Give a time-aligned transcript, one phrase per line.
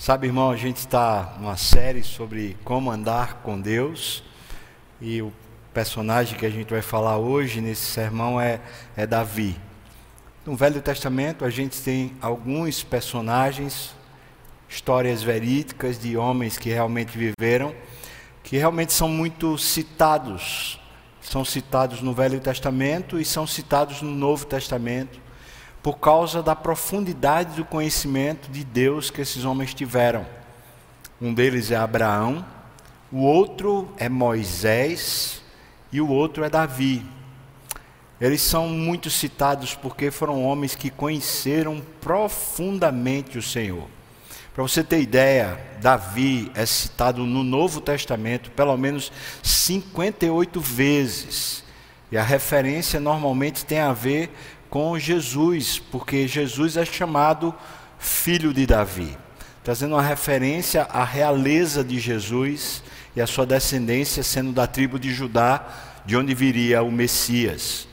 [0.00, 4.24] Sabe, irmão, a gente está numa série sobre como andar com Deus
[4.98, 5.30] e o
[5.74, 8.62] personagem que a gente vai falar hoje nesse sermão é,
[8.96, 9.54] é Davi.
[10.46, 13.94] No Velho Testamento a gente tem alguns personagens,
[14.70, 17.74] histórias verídicas de homens que realmente viveram,
[18.42, 20.80] que realmente são muito citados.
[21.20, 25.20] São citados no Velho Testamento e são citados no Novo Testamento
[25.82, 30.26] por causa da profundidade do conhecimento de Deus que esses homens tiveram.
[31.20, 32.44] Um deles é Abraão,
[33.10, 35.42] o outro é Moisés
[35.90, 37.04] e o outro é Davi.
[38.20, 43.88] Eles são muito citados porque foram homens que conheceram profundamente o Senhor.
[44.54, 49.10] Para você ter ideia, Davi é citado no Novo Testamento pelo menos
[49.42, 51.64] 58 vezes.
[52.12, 54.30] E a referência normalmente tem a ver
[54.70, 57.52] com Jesus, porque Jesus é chamado
[57.98, 59.18] filho de Davi,
[59.64, 62.82] trazendo uma referência à realeza de Jesus
[63.14, 65.66] e à sua descendência sendo da tribo de Judá,
[66.06, 67.88] de onde viria o Messias.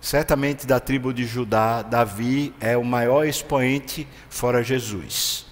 [0.00, 5.46] Certamente da tribo de Judá, Davi é o maior expoente fora Jesus.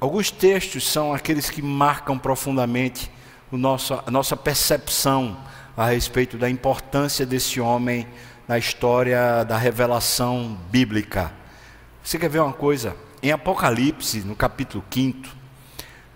[0.00, 3.10] Alguns textos são aqueles que marcam profundamente
[3.50, 5.36] nosso, a nossa percepção
[5.76, 8.06] a respeito da importância desse homem
[8.46, 11.32] na história da revelação bíblica.
[12.02, 12.96] Você quer ver uma coisa?
[13.22, 15.28] Em Apocalipse, no capítulo 5,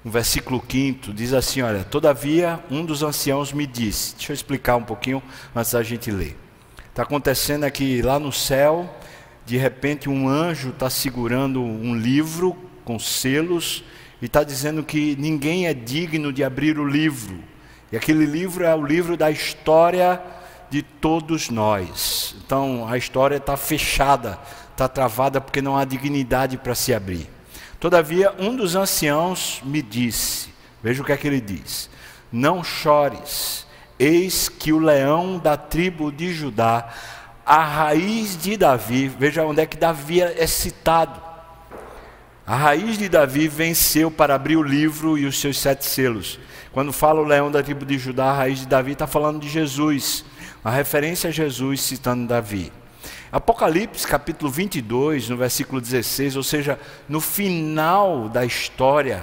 [0.05, 4.77] no versículo 5, diz assim: Olha, todavia um dos anciãos me disse, deixa eu explicar
[4.77, 5.23] um pouquinho
[5.55, 6.37] antes da gente ler.
[6.89, 8.93] Está acontecendo aqui lá no céu,
[9.45, 13.85] de repente um anjo está segurando um livro com selos
[14.21, 17.39] e está dizendo que ninguém é digno de abrir o livro.
[17.93, 20.21] E aquele livro é o livro da história
[20.71, 22.35] de todos nós.
[22.45, 24.39] Então a história está fechada,
[24.73, 27.29] está travada porque não há dignidade para se abrir.
[27.79, 30.49] Todavia, um dos anciãos me disse:
[30.83, 31.91] veja o que é que ele diz:
[32.33, 33.67] Não chores,
[33.99, 36.89] eis que o leão da tribo de Judá,
[37.45, 41.27] a raiz de Davi, veja onde é que Davi é citado.
[42.47, 46.39] A raiz de Davi venceu para abrir o livro e os seus sete selos.
[46.73, 49.49] Quando fala o leão da tribo de Judá, a raiz de Davi está falando de
[49.49, 50.25] Jesus.
[50.67, 52.73] A referência a Jesus citando Davi.
[53.31, 56.77] Apocalipse capítulo 22, no versículo 16, ou seja,
[57.09, 59.23] no final da história,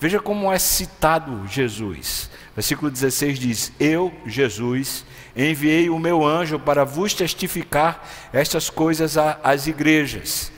[0.00, 2.30] veja como é citado Jesus.
[2.54, 5.04] Versículo 16 diz: Eu, Jesus,
[5.36, 10.50] enviei o meu anjo para vos testificar estas coisas às igrejas.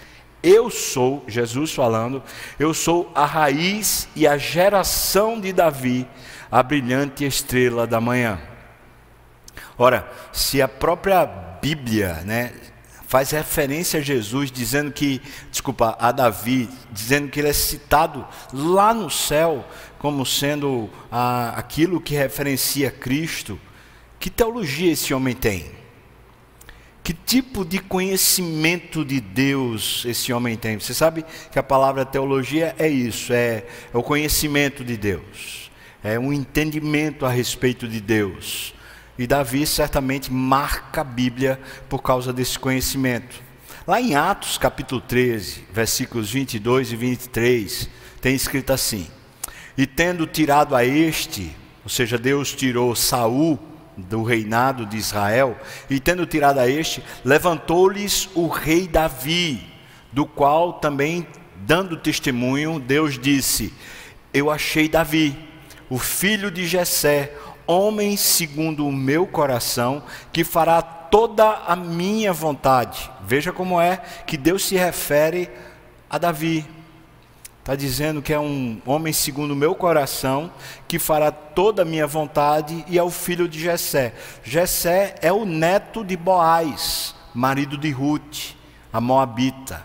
[0.44, 2.22] Eu sou, Jesus falando,
[2.56, 6.06] eu sou a raiz e a geração de Davi,
[6.48, 8.38] a brilhante estrela da manhã.
[9.82, 12.52] Ora, se a própria Bíblia, né,
[13.08, 18.92] faz referência a Jesus, dizendo que, desculpa, a Davi, dizendo que ele é citado lá
[18.92, 19.66] no céu
[19.98, 23.58] como sendo aquilo que referencia Cristo,
[24.18, 25.70] que teologia esse homem tem?
[27.02, 30.78] Que tipo de conhecimento de Deus esse homem tem?
[30.78, 33.64] Você sabe que a palavra teologia é isso, é,
[33.94, 35.70] é o conhecimento de Deus,
[36.04, 38.74] é um entendimento a respeito de Deus.
[39.20, 41.60] E Davi certamente marca a Bíblia
[41.90, 43.42] por causa desse conhecimento.
[43.86, 49.06] Lá em Atos capítulo 13, versículos 22 e 23, tem escrito assim:
[49.76, 51.54] E tendo tirado a este,
[51.84, 53.58] ou seja, Deus tirou Saul
[53.94, 55.54] do reinado de Israel,
[55.90, 59.62] e tendo tirado a este, levantou-lhes o rei Davi,
[60.10, 61.26] do qual também
[61.56, 63.70] dando testemunho, Deus disse:
[64.32, 65.36] Eu achei Davi,
[65.90, 67.34] o filho de Jessé,
[67.70, 73.10] homem segundo o meu coração, que fará toda a minha vontade.
[73.22, 75.48] Veja como é que Deus se refere
[76.08, 76.66] a Davi.
[77.60, 80.50] Está dizendo que é um homem segundo o meu coração,
[80.88, 84.14] que fará toda a minha vontade, e é o filho de Jessé.
[84.42, 88.56] Jessé é o neto de Boaz, marido de Ruth,
[88.92, 89.84] a Moabita.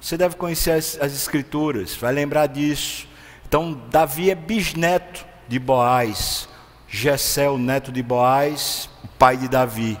[0.00, 3.08] Você deve conhecer as, as escrituras, vai lembrar disso.
[3.48, 6.48] Então, Davi é bisneto de Boaz,
[6.94, 8.88] Jessé, o neto de Boaz,
[9.18, 9.98] pai de Davi.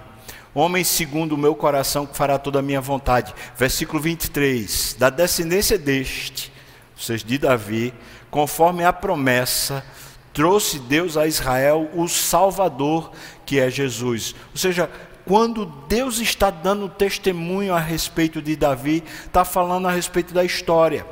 [0.54, 3.34] Homem segundo o meu coração que fará toda a minha vontade.
[3.56, 4.94] Versículo 23.
[4.96, 6.52] Da descendência deste,
[6.96, 7.92] ou seja, de Davi,
[8.30, 9.84] conforme a promessa,
[10.32, 13.10] trouxe Deus a Israel o Salvador,
[13.44, 14.32] que é Jesus.
[14.52, 14.88] Ou seja,
[15.26, 21.04] quando Deus está dando testemunho a respeito de Davi, está falando a respeito da história.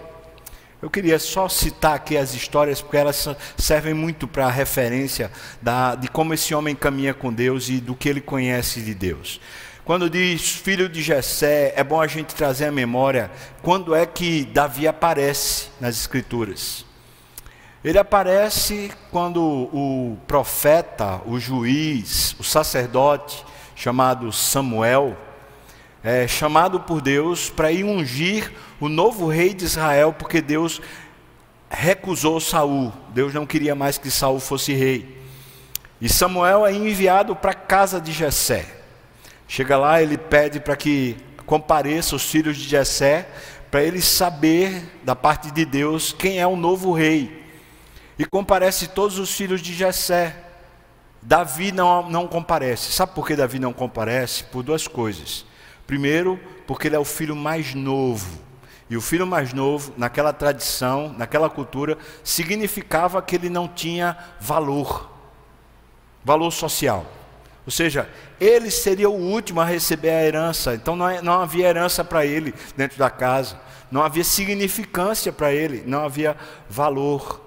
[0.83, 5.31] Eu queria só citar aqui as histórias, porque elas servem muito para referência
[5.63, 9.41] da, de como esse homem caminha com Deus e do que ele conhece de Deus.
[9.85, 13.31] Quando diz filho de Jessé, é bom a gente trazer à memória
[13.63, 16.85] quando é que Davi aparece nas escrituras.
[17.85, 23.45] Ele aparece quando o profeta, o juiz, o sacerdote
[23.77, 25.17] chamado Samuel,
[26.05, 30.81] é chamado por Deus para ir ungir o novo rei de Israel, porque Deus
[31.71, 32.93] recusou Saul.
[33.11, 35.23] Deus não queria mais que Saul fosse rei.
[36.01, 38.67] E Samuel é enviado para a casa de Jessé.
[39.47, 41.17] Chega lá, ele pede para que
[41.47, 43.29] compareça os filhos de Jessé,
[43.71, 47.41] para ele saber da parte de Deus quem é o novo rei.
[48.19, 50.35] E comparece todos os filhos de Jessé.
[51.23, 52.91] Davi não, não comparece.
[52.91, 54.43] Sabe por que Davi não comparece?
[54.45, 55.45] Por duas coisas.
[55.93, 58.39] Primeiro, porque ele é o filho mais novo.
[58.89, 65.11] E o filho mais novo, naquela tradição, naquela cultura, significava que ele não tinha valor,
[66.25, 67.05] valor social.
[67.67, 68.09] Ou seja,
[68.41, 72.25] ele seria o último a receber a herança, então não, é, não havia herança para
[72.25, 73.61] ele dentro da casa,
[73.91, 76.39] não havia significância para ele, não havia
[76.71, 77.39] valor.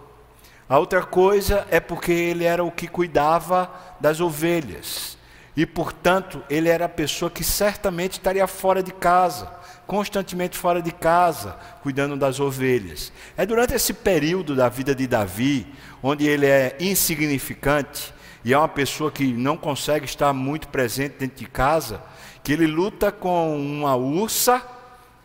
[0.69, 5.14] A outra coisa é porque ele era o que cuidava das ovelhas.
[5.55, 9.45] E, portanto, ele era a pessoa que certamente estaria fora de casa,
[9.87, 13.11] constantemente fora de casa, cuidando das ovelhas.
[13.37, 15.65] É durante esse período da vida de Davi,
[16.03, 18.13] onde ele é insignificante
[18.45, 21.99] e é uma pessoa que não consegue estar muito presente dentro de casa,
[22.43, 24.61] que ele luta com uma ursa,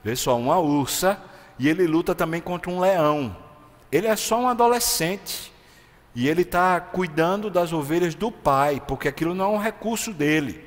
[0.02, 1.20] vê só, uma ursa,
[1.58, 3.36] e ele luta também contra um leão.
[3.92, 5.52] Ele é só um adolescente.
[6.14, 10.64] E ele está cuidando das ovelhas do pai, porque aquilo não é um recurso dele.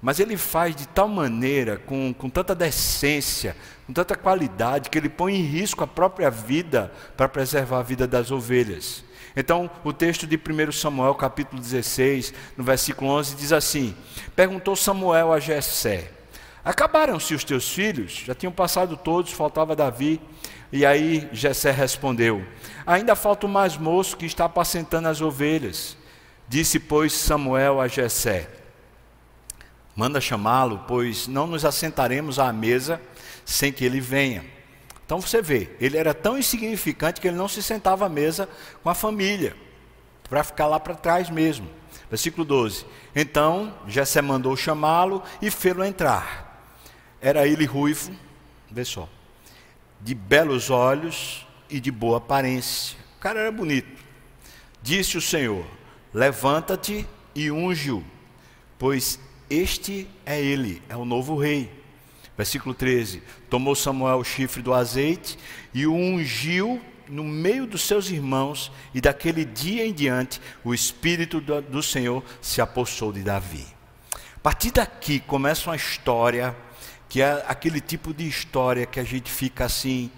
[0.00, 3.56] Mas ele faz de tal maneira, com, com tanta decência,
[3.86, 8.06] com tanta qualidade, que ele põe em risco a própria vida para preservar a vida
[8.06, 9.04] das ovelhas.
[9.36, 13.94] Então, o texto de 1 Samuel, capítulo 16, no versículo 11, diz assim:
[14.34, 16.10] Perguntou Samuel a Jessé:
[16.70, 18.22] Acabaram-se os teus filhos?
[18.24, 20.20] Já tinham passado todos, faltava Davi.
[20.70, 22.46] E aí Jessé respondeu:
[22.86, 25.96] Ainda falta o mais moço que está apacentando as ovelhas.
[26.46, 28.48] Disse, pois, Samuel a Jessé:
[29.96, 33.02] Manda chamá-lo, pois não nos assentaremos à mesa
[33.44, 34.44] sem que ele venha.
[35.04, 38.48] Então você vê, ele era tão insignificante que ele não se sentava à mesa
[38.80, 39.56] com a família,
[40.28, 41.68] para ficar lá para trás mesmo.
[42.08, 46.49] Versículo 12: Então Jessé mandou chamá-lo e fê-lo entrar.
[47.20, 48.12] Era ele ruivo,
[48.70, 49.08] vê só,
[50.00, 52.96] de belos olhos e de boa aparência.
[53.18, 54.02] O cara era bonito.
[54.82, 55.66] Disse o Senhor:
[56.14, 58.02] Levanta-te e unge-o,
[58.78, 61.70] pois este é ele, é o novo rei.
[62.36, 65.38] Versículo 13: Tomou Samuel o chifre do azeite
[65.74, 71.40] e o ungiu no meio dos seus irmãos, e daquele dia em diante o Espírito
[71.40, 73.66] do, do Senhor se apossou de Davi.
[74.36, 76.56] A partir daqui começa uma história
[77.10, 80.12] que é aquele tipo de história que a gente fica assim,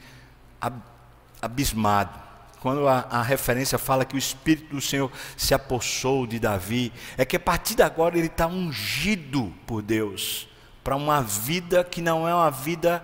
[1.40, 2.20] abismado.
[2.60, 7.24] Quando a, a, referência fala que o Espírito do Senhor se apossou de Davi, é
[7.24, 10.46] que a partir de agora ele está ungido por Deus
[10.84, 13.02] para uma vida que não é uma vida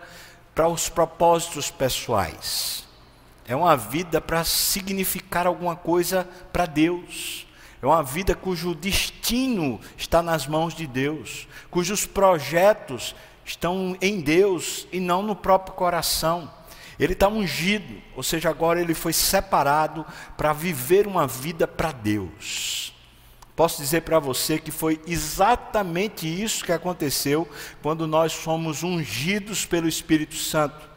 [0.55, 2.87] para os propósitos pessoais,
[3.47, 7.47] é uma vida para significar alguma coisa para Deus.
[7.81, 13.15] É uma vida cujo destino está nas mãos de Deus, cujos projetos
[13.49, 16.51] estão em Deus e não no próprio coração.
[16.99, 20.05] Ele está ungido, ou seja, agora ele foi separado
[20.37, 22.93] para viver uma vida para Deus.
[23.55, 27.49] Posso dizer para você que foi exatamente isso que aconteceu
[27.83, 30.89] quando nós fomos ungidos pelo Espírito Santo,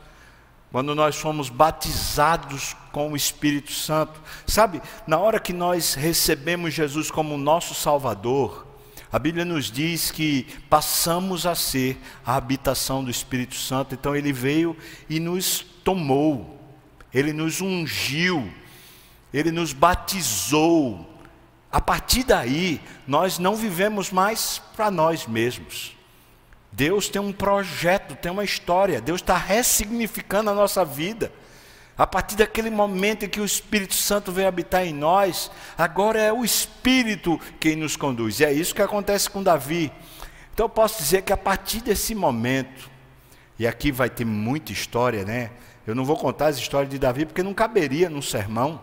[0.71, 4.21] quando nós fomos batizados com o Espírito Santo.
[4.45, 8.70] Sabe, na hora que nós recebemos Jesus como nosso Salvador,
[9.11, 14.31] a Bíblia nos diz que passamos a ser a habitação do Espírito Santo, então ele
[14.31, 14.75] veio
[15.09, 16.57] e nos tomou,
[17.13, 18.49] ele nos ungiu,
[19.33, 21.09] ele nos batizou.
[21.69, 25.95] A partir daí, nós não vivemos mais para nós mesmos.
[26.71, 31.33] Deus tem um projeto, tem uma história, Deus está ressignificando a nossa vida.
[32.01, 36.33] A partir daquele momento em que o Espírito Santo vem habitar em nós, agora é
[36.33, 38.39] o Espírito quem nos conduz.
[38.39, 39.91] E é isso que acontece com Davi.
[40.51, 42.89] Então eu posso dizer que a partir desse momento,
[43.59, 45.51] e aqui vai ter muita história, né?
[45.85, 48.81] Eu não vou contar as histórias de Davi porque não caberia num sermão.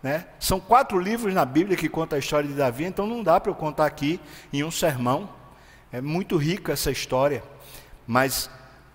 [0.00, 0.26] Né?
[0.38, 3.50] São quatro livros na Bíblia que contam a história de Davi, então não dá para
[3.50, 4.20] eu contar aqui
[4.52, 5.28] em um sermão.
[5.90, 7.42] É muito rica essa história.
[8.06, 8.48] Mas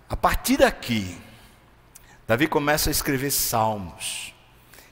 [0.08, 1.25] a partir daqui,
[2.26, 4.34] Davi começa a escrever salmos.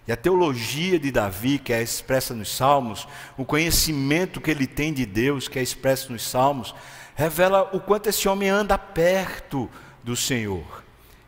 [0.07, 4.93] E a teologia de Davi, que é expressa nos Salmos, o conhecimento que ele tem
[4.93, 6.75] de Deus, que é expresso nos Salmos,
[7.15, 9.69] revela o quanto esse homem anda perto
[10.03, 10.85] do Senhor.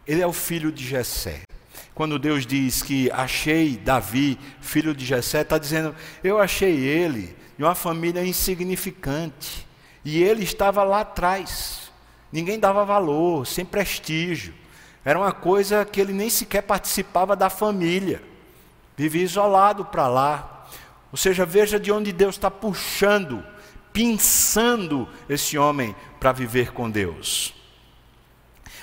[0.07, 1.41] Ele é o filho de Jessé.
[1.95, 7.65] Quando Deus diz que achei Davi, filho de Jessé, está dizendo, eu achei ele de
[7.65, 9.67] uma família insignificante.
[10.05, 11.91] E ele estava lá atrás.
[12.31, 14.53] Ninguém dava valor, sem prestígio.
[15.07, 18.21] Era uma coisa que ele nem sequer participava da família
[18.97, 20.67] vivia isolado para lá.
[21.13, 23.45] Ou seja, veja de onde Deus está puxando,
[23.93, 27.55] pinçando esse homem para viver com Deus.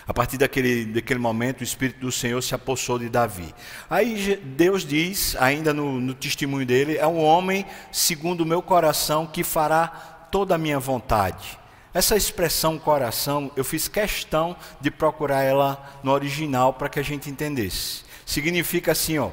[0.06, 3.53] A partir daquele, daquele momento, o Espírito do Senhor se apossou de Davi.
[3.89, 9.25] Aí Deus diz, ainda no, no testemunho dele: é um homem segundo o meu coração
[9.25, 9.88] que fará
[10.30, 11.58] toda a minha vontade.
[11.93, 17.29] Essa expressão coração, eu fiz questão de procurar ela no original para que a gente
[17.29, 18.03] entendesse.
[18.25, 19.29] Significa assim, ó,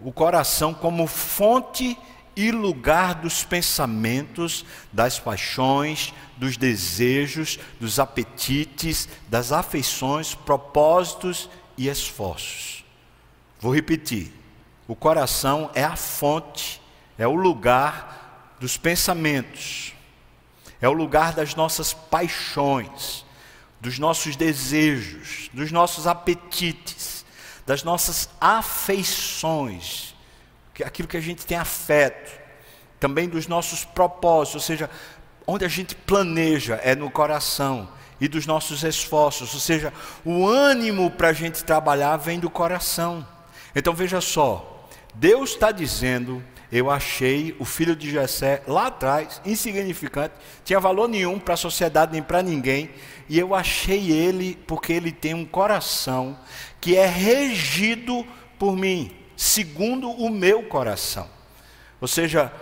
[0.00, 1.96] o coração como fonte
[2.36, 12.84] e lugar dos pensamentos, das paixões, dos desejos, dos apetites, das afeições, propósitos e esforços.
[13.60, 14.32] Vou repetir:
[14.88, 16.82] o coração é a fonte,
[17.16, 19.93] é o lugar dos pensamentos,
[20.84, 23.24] é o lugar das nossas paixões,
[23.80, 27.14] dos nossos desejos, dos nossos apetites
[27.66, 30.14] das nossas afeições,
[30.84, 32.40] aquilo que a gente tem afeto,
[33.00, 34.90] também dos nossos propósitos, ou seja,
[35.46, 37.88] onde a gente planeja é no coração
[38.20, 39.92] e dos nossos esforços, ou seja,
[40.24, 43.26] o ânimo para a gente trabalhar vem do coração.
[43.74, 46.42] Então veja só, Deus está dizendo
[46.74, 52.10] eu achei o filho de Jessé lá atrás, insignificante, tinha valor nenhum para a sociedade
[52.10, 52.90] nem para ninguém,
[53.28, 56.36] e eu achei ele porque ele tem um coração
[56.80, 58.26] que é regido
[58.58, 61.30] por mim, segundo o meu coração.
[62.00, 62.52] Ou seja,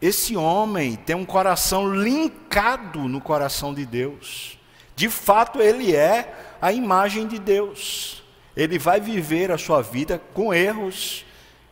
[0.00, 4.58] esse homem tem um coração linkado no coração de Deus.
[4.94, 8.22] De fato, ele é a imagem de Deus.
[8.54, 11.24] Ele vai viver a sua vida com erros,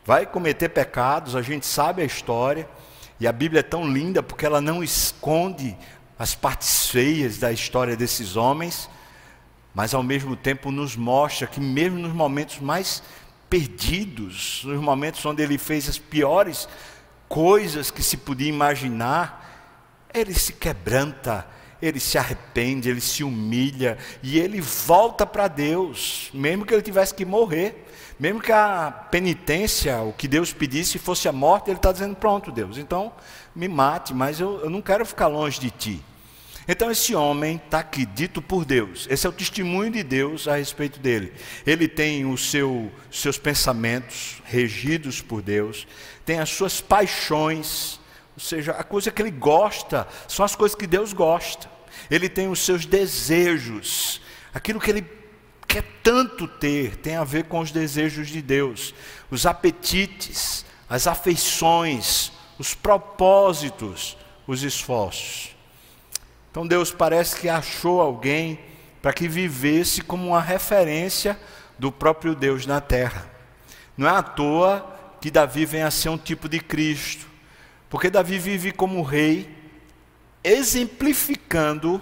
[0.05, 2.67] vai cometer pecados, a gente sabe a história,
[3.19, 5.77] e a Bíblia é tão linda porque ela não esconde
[6.17, 8.89] as partes feias da história desses homens,
[9.73, 13.01] mas ao mesmo tempo nos mostra que, mesmo nos momentos mais
[13.49, 16.67] perdidos, nos momentos onde ele fez as piores
[17.27, 21.47] coisas que se podia imaginar, ele se quebranta,
[21.81, 27.13] ele se arrepende, ele se humilha e ele volta para Deus, mesmo que ele tivesse
[27.13, 27.82] que morrer.
[28.19, 32.51] Mesmo que a penitência, o que Deus pedisse, fosse a morte, Ele está dizendo: pronto,
[32.51, 33.11] Deus, então
[33.55, 36.03] me mate, mas eu, eu não quero ficar longe de ti.
[36.67, 39.05] Então, esse homem está aqui, dito por Deus.
[39.09, 41.33] Esse é o testemunho de Deus a respeito dele.
[41.65, 45.85] Ele tem os seu, seus pensamentos regidos por Deus,
[46.25, 47.99] tem as suas paixões,
[48.33, 51.69] ou seja, a coisa que ele gosta são as coisas que Deus gosta.
[52.09, 54.21] Ele tem os seus desejos,
[54.53, 55.01] aquilo que ele
[55.73, 58.93] quer tanto ter tem a ver com os desejos de Deus,
[59.31, 64.15] os apetites, as afeições, os propósitos,
[64.45, 65.55] os esforços.
[66.51, 68.59] Então Deus parece que achou alguém
[69.01, 71.39] para que vivesse como uma referência
[71.79, 73.27] do próprio Deus na terra.
[73.97, 77.25] Não é à toa que Davi vem a ser um tipo de Cristo,
[77.89, 79.49] porque Davi vive como rei,
[80.43, 81.99] exemplificando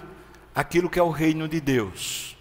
[0.54, 2.31] aquilo que é o reino de Deus.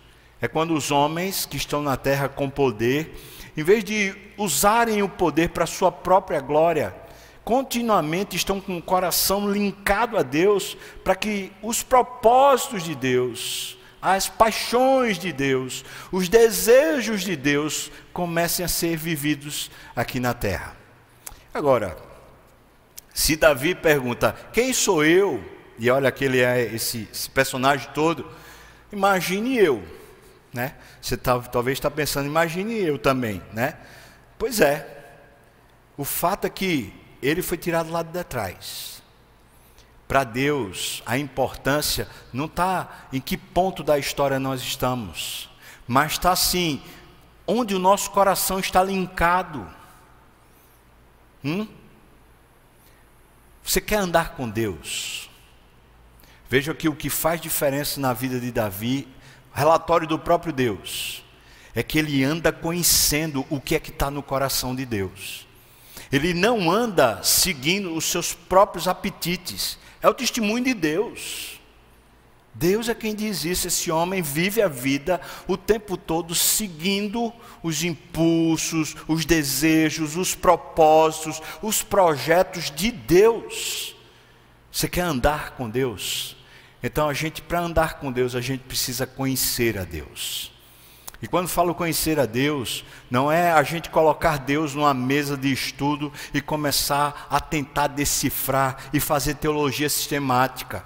[0.41, 3.15] É quando os homens que estão na terra com poder,
[3.55, 6.95] em vez de usarem o poder para sua própria glória,
[7.43, 14.27] continuamente estão com o coração linkado a Deus, para que os propósitos de Deus, as
[14.27, 20.75] paixões de Deus, os desejos de Deus comecem a ser vividos aqui na terra.
[21.53, 21.95] Agora,
[23.13, 25.43] se Davi pergunta: Quem sou eu?
[25.77, 28.27] E olha que ele é esse, esse personagem todo.
[28.91, 30.00] Imagine eu
[30.53, 30.75] né?
[31.01, 33.77] Você tá, talvez está pensando, imagine eu também, né?
[34.37, 34.99] Pois é.
[35.97, 39.01] O fato é que ele foi tirado lá de trás.
[40.07, 45.49] Para Deus, a importância não está em que ponto da história nós estamos,
[45.87, 46.81] mas está assim,
[47.47, 49.67] onde o nosso coração está linkado.
[51.43, 51.67] Hum?
[53.63, 55.29] Você quer andar com Deus?
[56.49, 59.07] Veja que o que faz diferença na vida de Davi
[59.53, 61.23] relatório do próprio Deus,
[61.73, 65.47] é que ele anda conhecendo o que é que está no coração de Deus.
[66.11, 69.77] Ele não anda seguindo os seus próprios apetites.
[70.01, 71.61] É o testemunho de Deus.
[72.53, 73.67] Deus é quem diz isso.
[73.67, 77.31] Esse homem vive a vida o tempo todo seguindo
[77.63, 83.95] os impulsos, os desejos, os propósitos, os projetos de Deus.
[84.69, 86.35] Você quer andar com Deus?
[86.83, 90.51] Então a gente, para andar com Deus, a gente precisa conhecer a Deus.
[91.21, 95.51] E quando falo conhecer a Deus, não é a gente colocar Deus numa mesa de
[95.51, 100.83] estudo e começar a tentar decifrar e fazer teologia sistemática.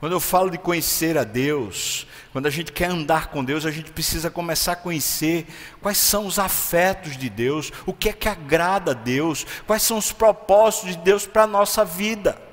[0.00, 3.70] Quando eu falo de conhecer a Deus, quando a gente quer andar com Deus, a
[3.70, 5.46] gente precisa começar a conhecer
[5.80, 9.98] quais são os afetos de Deus, o que é que agrada a Deus, quais são
[9.98, 12.47] os propósitos de Deus para a nossa vida.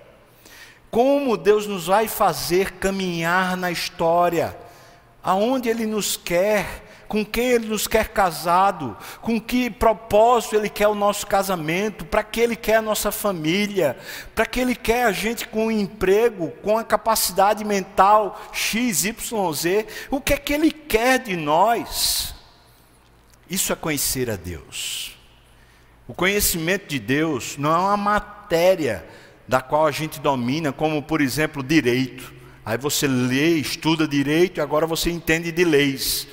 [0.91, 4.57] Como Deus nos vai fazer caminhar na história,
[5.23, 10.87] aonde Ele nos quer, com quem Ele nos quer casado, com que propósito Ele quer
[10.87, 13.97] o nosso casamento, para que Ele quer a nossa família,
[14.33, 19.53] para que Ele quer a gente com um emprego, com a capacidade mental X, Y,
[19.53, 22.33] Z, o que é que Ele quer de nós?
[23.49, 25.15] Isso é conhecer a Deus.
[26.07, 29.05] O conhecimento de Deus não é uma matéria
[29.47, 32.33] da qual a gente domina, como por exemplo direito.
[32.65, 36.27] Aí você lê, estuda direito e agora você entende de leis.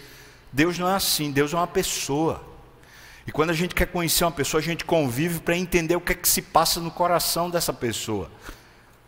[0.52, 2.42] Deus não é assim, Deus é uma pessoa.
[3.26, 6.12] E quando a gente quer conhecer uma pessoa, a gente convive para entender o que
[6.12, 8.30] é que se passa no coração dessa pessoa.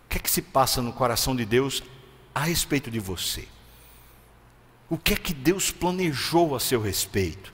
[0.07, 1.83] O que é que se passa no coração de Deus
[2.35, 3.49] a respeito de você?
[4.89, 7.53] O que é que Deus planejou a seu respeito?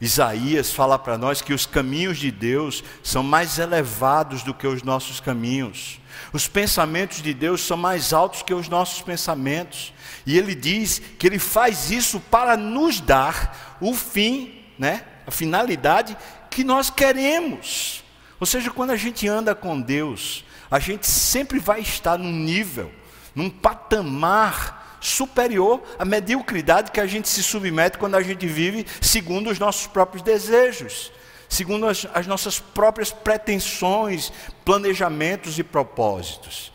[0.00, 4.82] Isaías fala para nós que os caminhos de Deus são mais elevados do que os
[4.82, 6.00] nossos caminhos.
[6.32, 9.92] Os pensamentos de Deus são mais altos que os nossos pensamentos.
[10.24, 16.16] E ele diz que ele faz isso para nos dar o fim, né, a finalidade
[16.50, 18.04] que nós queremos.
[18.38, 22.92] Ou seja, quando a gente anda com Deus, a gente sempre vai estar num nível,
[23.34, 29.50] num patamar superior à mediocridade que a gente se submete quando a gente vive segundo
[29.50, 31.12] os nossos próprios desejos,
[31.48, 34.32] segundo as, as nossas próprias pretensões,
[34.64, 36.72] planejamentos e propósitos.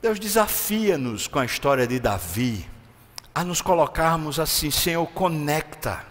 [0.00, 2.66] Deus desafia-nos com a história de Davi
[3.34, 6.02] a nos colocarmos assim, Senhor, conecta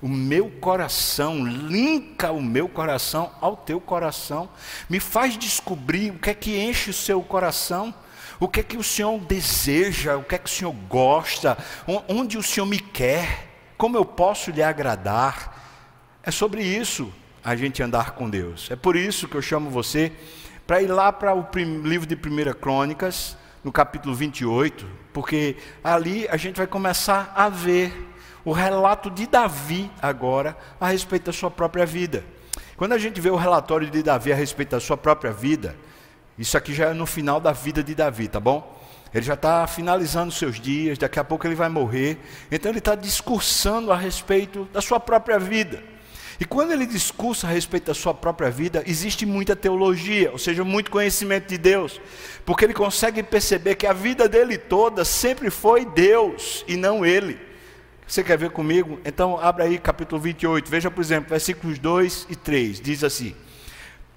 [0.00, 4.48] o meu coração, linka o meu coração ao teu coração,
[4.88, 7.94] me faz descobrir o que é que enche o seu coração,
[8.40, 11.58] o que é que o Senhor deseja, o que é que o Senhor gosta,
[12.08, 15.58] onde o Senhor me quer, como eu posso lhe agradar.
[16.22, 17.12] É sobre isso
[17.44, 18.70] a gente andar com Deus.
[18.70, 20.10] É por isso que eu chamo você
[20.66, 21.46] para ir lá para o
[21.84, 28.08] livro de 1 Crônicas, no capítulo 28, porque ali a gente vai começar a ver
[28.42, 32.24] o relato de Davi agora a respeito da sua própria vida.
[32.76, 35.76] Quando a gente vê o relatório de Davi a respeito da sua própria vida,
[36.40, 38.80] isso aqui já é no final da vida de Davi, tá bom?
[39.12, 42.18] Ele já está finalizando seus dias, daqui a pouco ele vai morrer.
[42.50, 45.82] Então ele está discursando a respeito da sua própria vida.
[46.40, 50.64] E quando ele discursa a respeito da sua própria vida, existe muita teologia, ou seja,
[50.64, 52.00] muito conhecimento de Deus,
[52.46, 57.38] porque ele consegue perceber que a vida dele toda sempre foi Deus e não ele.
[58.06, 58.98] Você quer ver comigo?
[59.04, 63.36] Então, abra aí capítulo 28, veja, por exemplo, versículos 2 e 3, diz assim: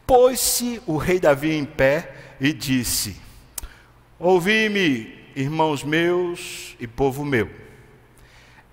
[0.05, 3.21] Pôs-se o rei Davi em pé e disse:
[4.19, 7.49] Ouvi-me, irmãos meus e povo meu.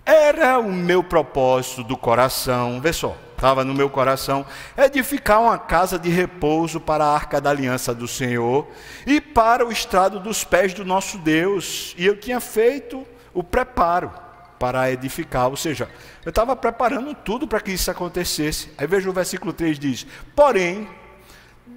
[0.05, 4.45] Era o meu propósito do coração, vê só, estava no meu coração,
[4.77, 8.69] edificar uma casa de repouso para a arca da aliança do Senhor
[9.07, 11.95] e para o estrado dos pés do nosso Deus.
[11.97, 14.11] E eu tinha feito o preparo
[14.59, 15.89] para edificar, ou seja,
[16.25, 18.71] eu estava preparando tudo para que isso acontecesse.
[18.77, 20.89] Aí veja o versículo 3 diz: Porém,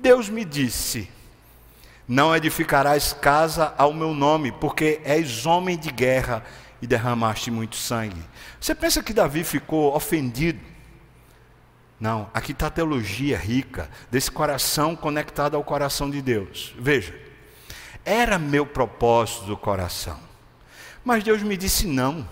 [0.03, 1.09] Deus me disse:
[2.05, 6.43] Não edificarás casa ao meu nome, porque és homem de guerra
[6.81, 8.21] e derramaste muito sangue.
[8.59, 10.59] Você pensa que Davi ficou ofendido?
[11.97, 16.75] Não, aqui está a teologia rica desse coração conectado ao coração de Deus.
[16.77, 17.17] Veja,
[18.03, 20.19] era meu propósito do coração,
[21.05, 22.27] mas Deus me disse não.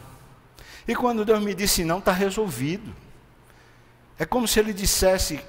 [0.85, 2.93] E quando Deus me disse não, está resolvido.
[4.19, 5.39] É como se Ele dissesse: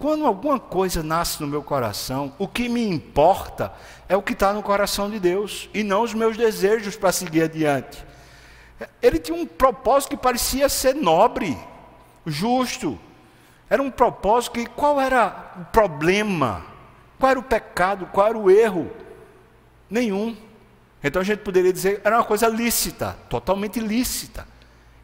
[0.00, 3.70] quando alguma coisa nasce no meu coração, o que me importa
[4.08, 7.42] é o que está no coração de Deus e não os meus desejos para seguir
[7.42, 8.02] adiante.
[9.02, 11.54] Ele tinha um propósito que parecia ser nobre,
[12.24, 12.98] justo,
[13.68, 16.64] era um propósito que qual era o problema?
[17.18, 18.08] Qual era o pecado?
[18.10, 18.90] Qual era o erro?
[19.90, 20.34] Nenhum.
[21.04, 24.48] Então a gente poderia dizer era uma coisa lícita, totalmente lícita.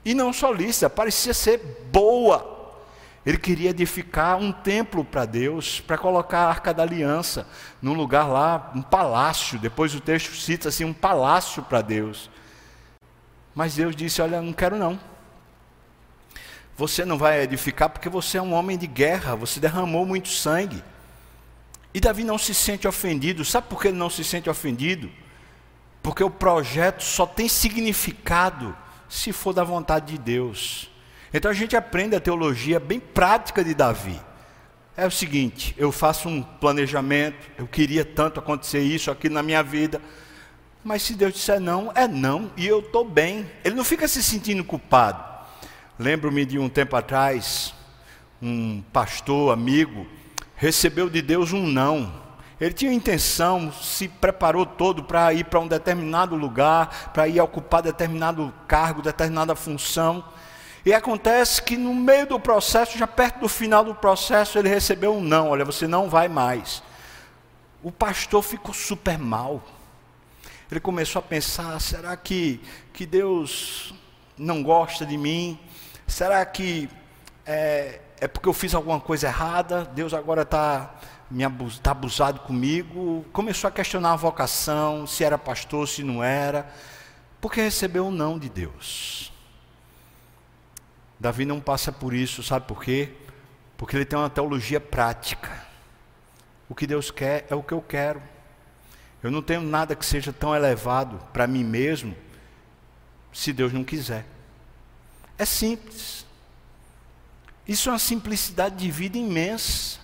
[0.02, 1.58] E não só lícita, parecia ser
[1.92, 2.55] boa.
[3.26, 7.44] Ele queria edificar um templo para Deus, para colocar a arca da aliança
[7.82, 9.58] num lugar lá, um palácio.
[9.58, 12.30] Depois o texto cita assim: um palácio para Deus.
[13.52, 14.96] Mas Deus disse: Olha, não quero não.
[16.76, 20.84] Você não vai edificar porque você é um homem de guerra, você derramou muito sangue.
[21.92, 23.44] E Davi não se sente ofendido.
[23.44, 25.10] Sabe por que ele não se sente ofendido?
[26.00, 28.76] Porque o projeto só tem significado
[29.08, 30.90] se for da vontade de Deus.
[31.32, 34.20] Então a gente aprende a teologia bem prática de Davi.
[34.96, 39.62] É o seguinte: eu faço um planejamento, eu queria tanto acontecer isso aqui na minha
[39.62, 40.00] vida,
[40.82, 43.46] mas se Deus disser não, é não, e eu estou bem.
[43.64, 45.22] Ele não fica se sentindo culpado.
[45.98, 47.74] Lembro-me de um tempo atrás,
[48.40, 50.06] um pastor amigo
[50.56, 52.26] recebeu de Deus um não.
[52.58, 57.82] Ele tinha intenção, se preparou todo para ir para um determinado lugar, para ir ocupar
[57.82, 60.24] determinado cargo, determinada função.
[60.86, 65.16] E acontece que no meio do processo, já perto do final do processo, ele recebeu
[65.16, 66.80] um não: olha, você não vai mais.
[67.82, 69.60] O pastor ficou super mal.
[70.70, 72.60] Ele começou a pensar: será que,
[72.92, 73.92] que Deus
[74.38, 75.58] não gosta de mim?
[76.06, 76.88] Será que
[77.44, 79.84] é, é porque eu fiz alguma coisa errada?
[79.86, 80.94] Deus agora está
[81.28, 83.26] me abus, tá abusado comigo?
[83.32, 86.64] Começou a questionar a vocação, se era pastor, se não era,
[87.40, 89.35] porque recebeu um não de Deus.
[91.18, 93.12] Davi não passa por isso, sabe por quê?
[93.76, 95.64] Porque ele tem uma teologia prática.
[96.68, 98.22] O que Deus quer é o que eu quero.
[99.22, 102.16] Eu não tenho nada que seja tão elevado para mim mesmo,
[103.32, 104.26] se Deus não quiser.
[105.38, 106.26] É simples.
[107.66, 109.98] Isso é uma simplicidade de vida imensa.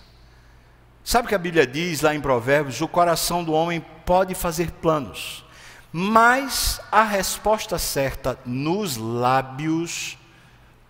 [1.04, 2.80] Sabe o que a Bíblia diz lá em Provérbios?
[2.80, 5.44] O coração do homem pode fazer planos,
[5.92, 10.16] mas a resposta certa nos lábios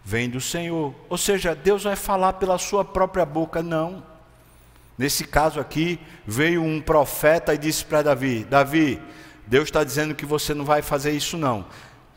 [0.05, 0.95] vem do Senhor.
[1.09, 4.03] Ou seja, Deus vai falar pela sua própria boca, não.
[4.99, 9.01] Nesse caso aqui, veio um profeta e disse para Davi: Davi,
[9.47, 11.65] Deus está dizendo que você não vai fazer isso, não.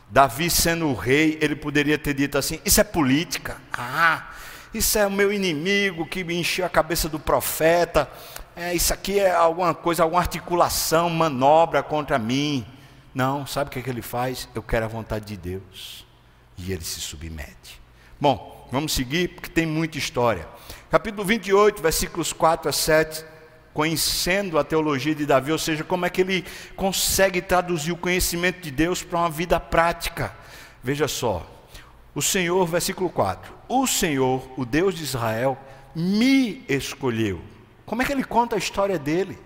[0.08, 3.56] Davi, sendo o rei, ele poderia ter dito assim: Isso é política.
[3.72, 4.30] Ah,
[4.74, 8.10] isso é o meu inimigo que me encheu a cabeça do profeta.
[8.54, 12.64] É, isso aqui é alguma coisa, alguma articulação, manobra contra mim.
[13.14, 14.48] Não, sabe o que, é que ele faz?
[14.54, 16.05] Eu quero a vontade de Deus
[16.58, 17.80] e ele se submete.
[18.20, 20.48] Bom, vamos seguir porque tem muita história.
[20.90, 23.24] Capítulo 28, versículos 4 a 7,
[23.74, 28.60] conhecendo a teologia de Davi, ou seja, como é que ele consegue traduzir o conhecimento
[28.60, 30.34] de Deus para uma vida prática.
[30.82, 31.46] Veja só,
[32.14, 35.58] o Senhor, versículo 4: O Senhor, o Deus de Israel,
[35.94, 37.40] me escolheu.
[37.84, 39.38] Como é que ele conta a história dele?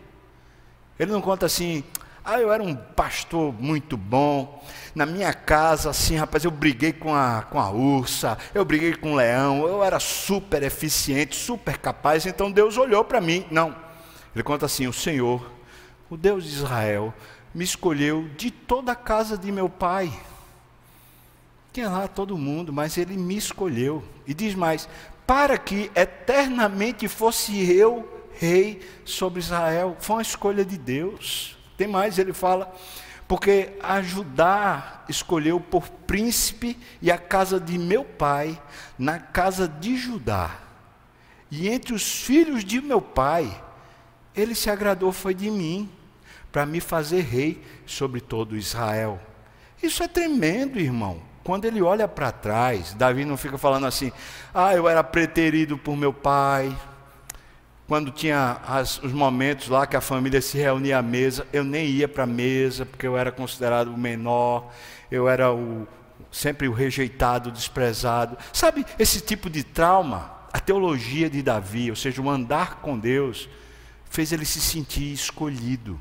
[0.99, 1.83] Ele não conta assim,
[2.25, 4.63] ah, eu era um pastor muito bom.
[4.95, 9.13] Na minha casa, assim, rapaz, eu briguei com a, com a ursa, eu briguei com
[9.13, 13.47] o leão, eu era super eficiente, super capaz, então Deus olhou para mim.
[13.51, 13.75] Não.
[14.35, 15.51] Ele conta assim: o Senhor,
[16.09, 17.15] o Deus de Israel,
[17.55, 20.13] me escolheu de toda a casa de meu pai.
[21.73, 24.03] Tinha lá todo mundo, mas ele me escolheu.
[24.27, 24.89] E diz mais:
[25.27, 29.97] para que eternamente fosse eu rei sobre Israel.
[30.01, 31.60] Foi uma escolha de Deus.
[31.81, 32.71] Tem mais, ele fala,
[33.27, 38.61] porque Judá escolheu por príncipe e a casa de meu pai
[38.99, 40.59] na casa de Judá.
[41.51, 43.65] E entre os filhos de meu pai,
[44.37, 45.91] ele se agradou foi de mim,
[46.53, 49.19] para me fazer rei sobre todo Israel.
[49.83, 51.23] Isso é tremendo, irmão.
[51.43, 54.13] Quando ele olha para trás, Davi não fica falando assim:
[54.53, 56.77] ah, eu era preterido por meu pai,
[57.91, 61.87] quando tinha as, os momentos lá que a família se reunia à mesa, eu nem
[61.87, 64.73] ia para a mesa, porque eu era considerado o menor,
[65.11, 65.89] eu era o,
[66.31, 68.39] sempre o rejeitado, o desprezado.
[68.53, 70.31] Sabe esse tipo de trauma?
[70.53, 73.49] A teologia de Davi, ou seja, o andar com Deus,
[74.09, 75.99] fez ele se sentir escolhido.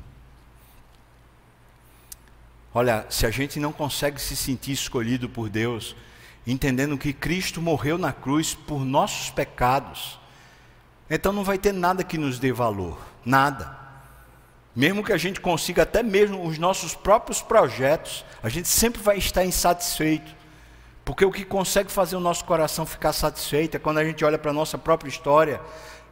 [2.72, 5.96] Olha, se a gente não consegue se sentir escolhido por Deus,
[6.46, 10.19] entendendo que Cristo morreu na cruz por nossos pecados,
[11.10, 13.76] então não vai ter nada que nos dê valor, nada.
[14.74, 19.18] Mesmo que a gente consiga até mesmo os nossos próprios projetos, a gente sempre vai
[19.18, 20.32] estar insatisfeito.
[21.04, 24.38] Porque o que consegue fazer o nosso coração ficar satisfeito é quando a gente olha
[24.38, 25.60] para a nossa própria história,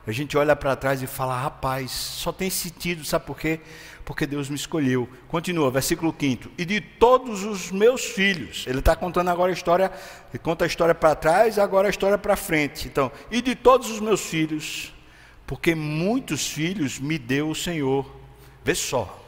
[0.05, 3.61] a gente olha para trás e fala: rapaz, só tem sentido, sabe por quê?
[4.09, 5.07] Porque Deus me escolheu.
[5.29, 9.93] Continua, versículo 5: E de todos os meus filhos, ele está contando agora a história,
[10.31, 12.89] ele conta a história para trás, agora a história para frente.
[12.89, 14.95] Então, e de todos os meus filhos,
[15.47, 18.11] porque muitos filhos me deu o Senhor.
[18.65, 19.23] Vê só,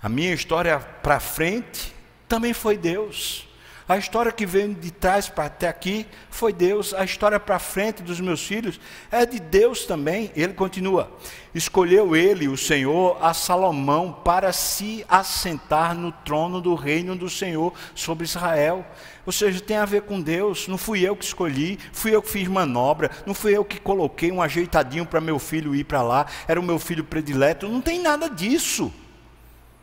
[0.00, 1.92] a minha história para frente
[2.28, 3.48] também foi Deus.
[3.90, 6.94] A história que veio de trás para até aqui foi Deus.
[6.94, 8.78] A história para frente dos meus filhos
[9.10, 10.30] é de Deus também.
[10.36, 11.10] Ele continua:
[11.52, 17.74] Escolheu ele, o Senhor, a Salomão para se assentar no trono do reino do Senhor
[17.92, 18.86] sobre Israel.
[19.26, 20.68] Ou seja, tem a ver com Deus.
[20.68, 24.30] Não fui eu que escolhi, fui eu que fiz manobra, não fui eu que coloquei
[24.30, 27.68] um ajeitadinho para meu filho ir para lá, era o meu filho predileto.
[27.68, 28.94] Não tem nada disso.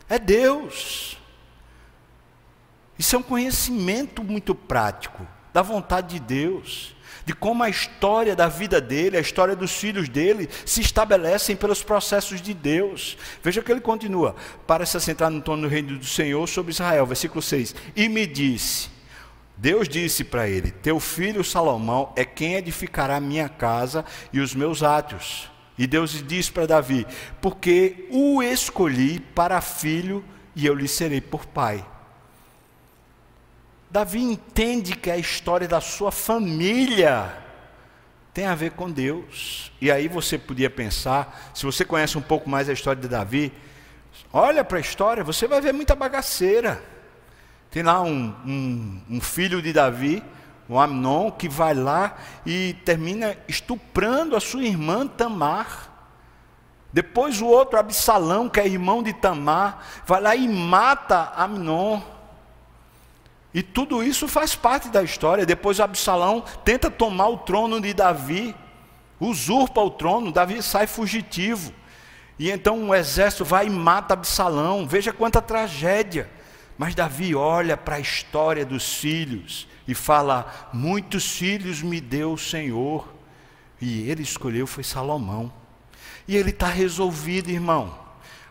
[0.08, 1.18] É Deus.
[2.98, 8.48] Isso é um conhecimento muito prático da vontade de Deus, de como a história da
[8.48, 13.16] vida dele, a história dos filhos dele se estabelecem pelos processos de Deus.
[13.42, 14.34] Veja que ele continua:
[14.66, 17.06] para se assentar no trono do reino do Senhor sobre Israel.
[17.06, 18.88] Versículo 6: E me disse.
[19.56, 24.54] Deus disse para ele: Teu filho Salomão é quem edificará a minha casa e os
[24.54, 25.50] meus átrios.
[25.76, 27.06] E Deus disse para Davi:
[27.40, 31.84] Porque o escolhi para filho e eu lhe serei por pai.
[33.90, 37.34] Davi entende que a história da sua família
[38.34, 39.72] tem a ver com Deus.
[39.80, 43.52] E aí você podia pensar, se você conhece um pouco mais a história de Davi,
[44.32, 46.82] olha para a história, você vai ver muita bagaceira.
[47.70, 50.22] Tem lá um, um, um filho de Davi,
[50.68, 55.90] um Amnon, que vai lá e termina estuprando a sua irmã Tamar.
[56.92, 62.17] Depois o outro, Absalão, que é irmão de Tamar, vai lá e mata Amnon.
[63.52, 65.46] E tudo isso faz parte da história.
[65.46, 68.54] Depois Absalão tenta tomar o trono de Davi,
[69.18, 71.72] usurpa o trono, Davi sai fugitivo.
[72.38, 74.86] E então o exército vai e mata Absalão.
[74.86, 76.30] Veja quanta tragédia.
[76.76, 82.38] Mas Davi olha para a história dos filhos e fala: Muitos filhos me deu o
[82.38, 83.12] Senhor.
[83.80, 85.52] E ele escolheu foi Salomão.
[86.26, 87.98] E ele está resolvido, irmão.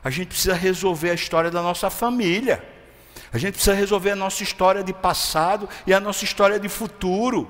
[0.03, 2.76] A gente precisa resolver a história da nossa família.
[3.31, 7.49] A gente precisa resolver a nossa história de passado e a nossa história de futuro.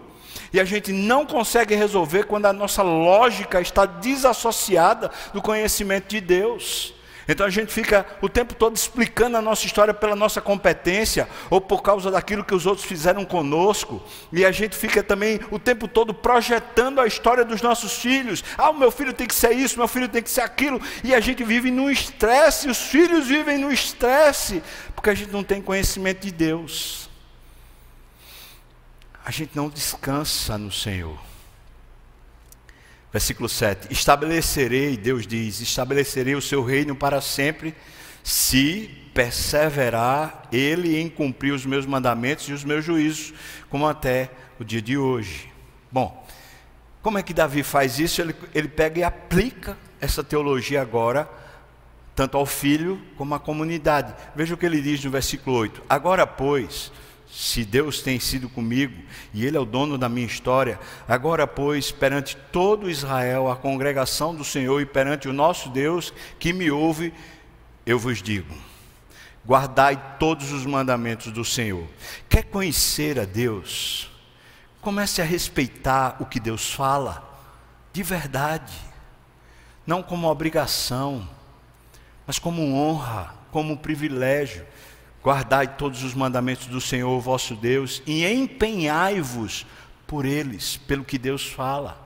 [0.51, 6.21] E a gente não consegue resolver quando a nossa lógica está desassociada do conhecimento de
[6.21, 6.93] Deus.
[7.27, 11.59] Então a gente fica o tempo todo explicando a nossa história pela nossa competência ou
[11.59, 14.01] por causa daquilo que os outros fizeram conosco.
[14.31, 18.43] E a gente fica também o tempo todo projetando a história dos nossos filhos.
[18.57, 20.81] Ah, o meu filho tem que ser isso, meu filho tem que ser aquilo.
[21.03, 24.63] E a gente vive no estresse, os filhos vivem no estresse,
[24.95, 27.09] porque a gente não tem conhecimento de Deus.
[29.25, 31.26] A gente não descansa no Senhor.
[33.11, 37.75] Versículo 7: Estabelecerei, Deus diz, estabelecerei o seu reino para sempre,
[38.23, 43.33] se perseverar ele em cumprir os meus mandamentos e os meus juízos,
[43.69, 45.51] como até o dia de hoje.
[45.91, 46.27] Bom,
[47.01, 48.21] como é que Davi faz isso?
[48.21, 51.29] Ele, ele pega e aplica essa teologia agora,
[52.13, 54.13] tanto ao filho como à comunidade.
[54.35, 56.91] Veja o que ele diz no versículo 8: Agora, pois
[57.29, 59.01] se Deus tem sido comigo
[59.33, 64.33] e Ele é o dono da minha história, agora, pois, perante todo Israel, a congregação
[64.33, 67.13] do Senhor e perante o nosso Deus que me ouve,
[67.85, 68.53] eu vos digo:
[69.45, 71.87] guardai todos os mandamentos do Senhor.
[72.29, 74.09] Quer conhecer a Deus?
[74.81, 77.27] Comece a respeitar o que Deus fala,
[77.91, 78.73] de verdade,
[79.85, 81.27] não como obrigação,
[82.25, 84.65] mas como honra, como privilégio
[85.27, 89.65] Guardai todos os mandamentos do Senhor vosso Deus e empenhai-vos
[90.07, 91.99] por eles, pelo que Deus fala.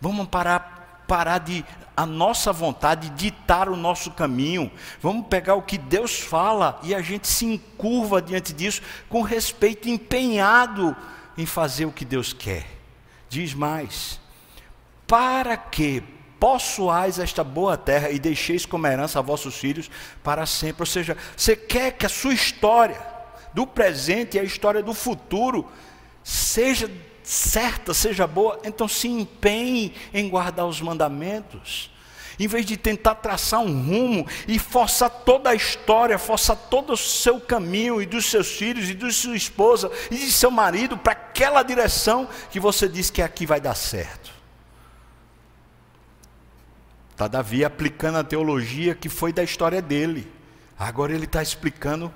[0.00, 1.64] Vamos parar, parar de
[1.96, 4.68] a nossa vontade ditar o nosso caminho.
[5.00, 9.88] Vamos pegar o que Deus fala e a gente se encurva diante disso com respeito
[9.88, 10.96] empenhado
[11.38, 12.66] em fazer o que Deus quer.
[13.28, 14.18] Diz mais:
[15.06, 16.02] para que
[16.38, 19.90] possuais esta boa terra e deixeis como herança a vossos filhos
[20.22, 20.82] para sempre.
[20.82, 23.00] Ou seja, você quer que a sua história
[23.52, 25.66] do presente e a história do futuro
[26.22, 26.90] seja
[27.22, 31.90] certa, seja boa, então se empenhe em guardar os mandamentos.
[32.38, 36.96] Em vez de tentar traçar um rumo e forçar toda a história, forçar todo o
[36.96, 41.12] seu caminho e dos seus filhos e de sua esposa e de seu marido para
[41.12, 44.35] aquela direção que você diz que aqui vai dar certo.
[47.16, 50.30] Está Davi aplicando a teologia que foi da história dele.
[50.78, 52.12] Agora ele está explicando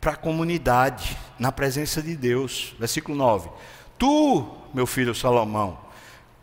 [0.00, 2.72] para a comunidade, na presença de Deus.
[2.78, 3.50] Versículo 9:
[3.98, 5.80] Tu, meu filho Salomão,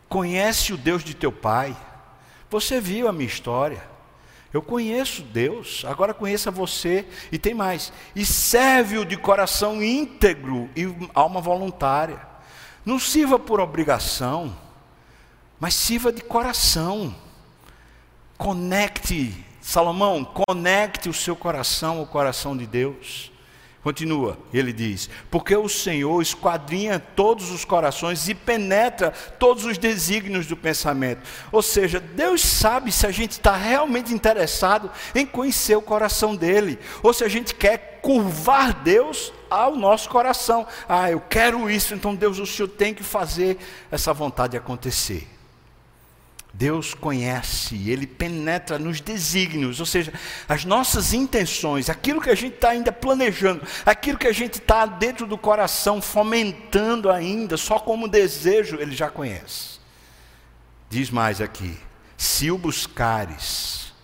[0.06, 1.74] conhece o Deus de teu pai.
[2.50, 3.82] Você viu a minha história.
[4.52, 7.90] Eu conheço Deus, agora conheça você e tem mais.
[8.14, 12.20] E serve-o de coração íntegro e alma voluntária.
[12.84, 14.54] Não sirva por obrigação,
[15.58, 17.14] mas sirva de coração.
[18.38, 23.32] Conecte, Salomão, conecte o seu coração ao coração de Deus.
[23.82, 30.46] Continua, ele diz: Porque o Senhor esquadrinha todos os corações e penetra todos os desígnios
[30.46, 31.22] do pensamento.
[31.50, 36.78] Ou seja, Deus sabe se a gente está realmente interessado em conhecer o coração dele,
[37.02, 40.66] ou se a gente quer curvar Deus ao nosso coração.
[40.88, 43.58] Ah, eu quero isso, então Deus, o Senhor tem que fazer
[43.90, 45.37] essa vontade acontecer.
[46.58, 50.12] Deus conhece, Ele penetra nos desígnios, ou seja,
[50.48, 54.84] as nossas intenções, aquilo que a gente está ainda planejando, aquilo que a gente está
[54.84, 59.78] dentro do coração fomentando ainda, só como desejo, Ele já conhece.
[60.90, 61.78] Diz mais aqui:
[62.16, 63.94] se o buscares,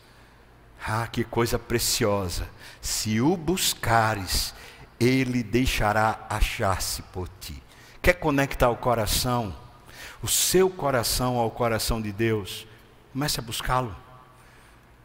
[0.87, 2.49] ah, que coisa preciosa,
[2.81, 4.55] se o buscares,
[5.01, 7.61] Ele deixará achar-se por ti.
[8.01, 9.64] Quer conectar o coração?
[10.23, 12.67] O seu coração ao coração de Deus,
[13.13, 13.95] comece a buscá-lo.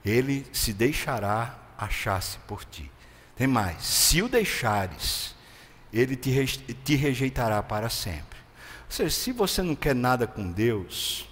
[0.03, 2.91] Ele se deixará achar-se por ti.
[3.35, 5.35] Tem mais: se o deixares,
[5.91, 6.45] ele te,
[6.83, 8.39] te rejeitará para sempre.
[8.85, 11.27] Ou seja, se você não quer nada com Deus,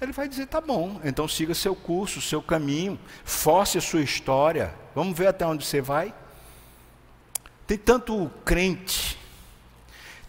[0.00, 4.74] ele vai dizer: tá bom, então siga seu curso, seu caminho, force a sua história,
[4.94, 6.14] vamos ver até onde você vai.
[7.66, 9.18] Tem tanto crente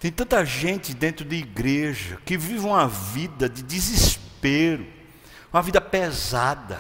[0.06, 4.86] tem tanta gente dentro de igreja que vive uma vida de desespero,
[5.52, 6.80] uma vida pesada,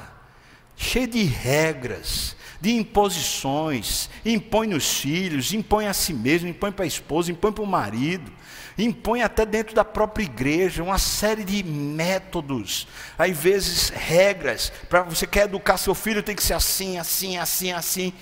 [0.76, 6.88] cheia de regras, de imposições, impõe nos filhos, impõe a si mesmo, impõe para a
[6.88, 8.32] esposa, impõe para o marido,
[8.78, 15.26] impõe até dentro da própria igreja uma série de métodos, às vezes regras, para você
[15.26, 18.14] quer educar seu filho tem que ser assim, assim, assim, assim.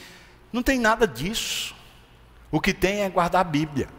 [0.54, 1.76] Não tem nada disso.
[2.50, 3.90] O que tem é guardar a Bíblia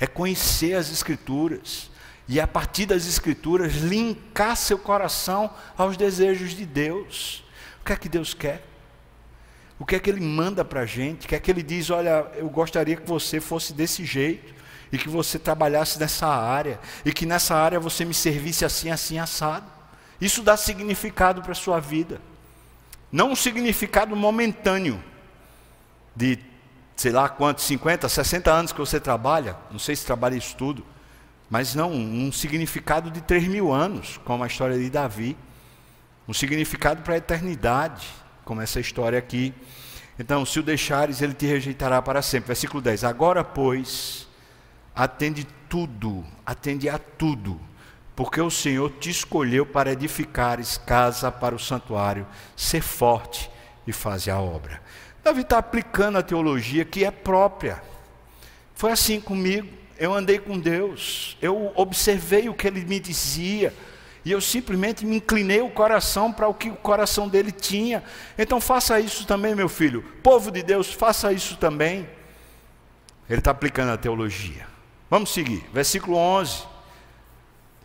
[0.00, 1.90] é conhecer as Escrituras
[2.26, 7.44] e a partir das Escrituras linkar seu coração aos desejos de Deus.
[7.80, 8.64] O que é que Deus quer?
[9.78, 11.26] O que é que Ele manda para a gente?
[11.26, 11.90] O que é que Ele diz?
[11.90, 14.54] Olha, eu gostaria que você fosse desse jeito
[14.90, 19.18] e que você trabalhasse nessa área e que nessa área você me servisse assim, assim,
[19.18, 19.66] assado.
[20.20, 22.20] Isso dá significado para a sua vida.
[23.10, 25.02] Não um significado momentâneo
[26.14, 26.38] de
[27.00, 30.84] sei lá quantos, 50, 60 anos que você trabalha, não sei se trabalha isso tudo,
[31.48, 35.34] mas não, um significado de 3 mil anos, como a história de Davi,
[36.28, 38.06] um significado para a eternidade,
[38.44, 39.54] como essa história aqui.
[40.18, 42.48] Então, se o deixares, ele te rejeitará para sempre.
[42.48, 44.28] Versículo 10: Agora, pois,
[44.94, 47.58] atende tudo, atende a tudo,
[48.14, 53.50] porque o Senhor te escolheu para edificares casa para o santuário, ser forte
[53.86, 54.82] e fazer a obra.
[55.22, 57.82] Davi está aplicando a teologia que é própria.
[58.74, 59.68] Foi assim comigo.
[59.98, 63.74] Eu andei com Deus, eu observei o que ele me dizia,
[64.24, 68.02] e eu simplesmente me inclinei o coração para o que o coração dele tinha.
[68.38, 70.02] Então faça isso também, meu filho.
[70.22, 72.08] Povo de Deus, faça isso também.
[73.28, 74.66] Ele está aplicando a teologia.
[75.10, 75.62] Vamos seguir.
[75.70, 76.62] Versículo 11.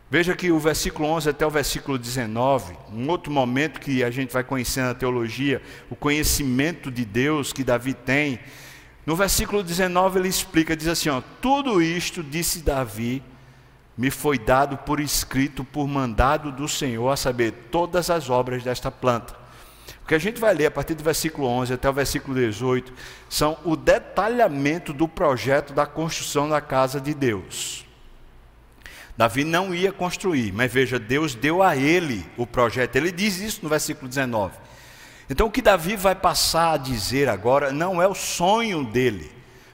[0.10, 4.32] Veja que o versículo 11 até o versículo 19, um outro momento que a gente
[4.32, 8.40] vai conhecendo a teologia, o conhecimento de Deus que Davi tem.
[9.04, 13.24] No versículo 19 ele explica, diz assim: ó, tudo isto, disse Davi,
[13.98, 18.92] me foi dado por escrito, por mandado do Senhor, a saber, todas as obras desta
[18.92, 19.34] planta.
[20.04, 22.94] O que a gente vai ler a partir do versículo 11 até o versículo 18
[23.28, 27.85] são o detalhamento do projeto da construção da casa de Deus.
[29.18, 32.96] Davi não ia construir, mas veja, Deus deu a ele o projeto.
[32.98, 34.54] Ele diz isso no versículo 19.
[35.30, 39.32] Então o que Davi vai passar a dizer agora não é o sonho dele,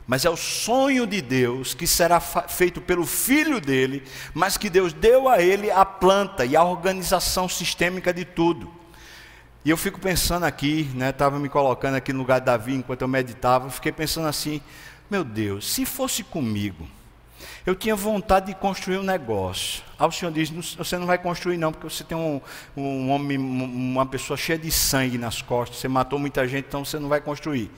[0.07, 4.93] mas é o sonho de Deus que será feito pelo filho dele, mas que Deus
[4.93, 8.71] deu a ele a planta e a organização sistêmica de tudo.
[9.65, 13.01] E eu fico pensando aqui, né, estava me colocando aqui no lugar de Davi enquanto
[13.01, 14.61] eu meditava, fiquei pensando assim,
[15.09, 16.87] meu Deus, se fosse comigo,
[17.65, 19.83] eu tinha vontade de construir um negócio.
[19.97, 22.41] Aí o Senhor diz: Você não vai construir, não, porque você tem um,
[22.75, 25.77] um homem, uma pessoa cheia de sangue nas costas.
[25.77, 27.71] Você matou muita gente, então você não vai construir.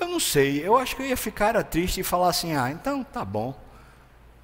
[0.00, 3.04] Eu não sei, eu acho que eu ia ficar triste e falar assim: Ah, então
[3.04, 3.54] tá bom.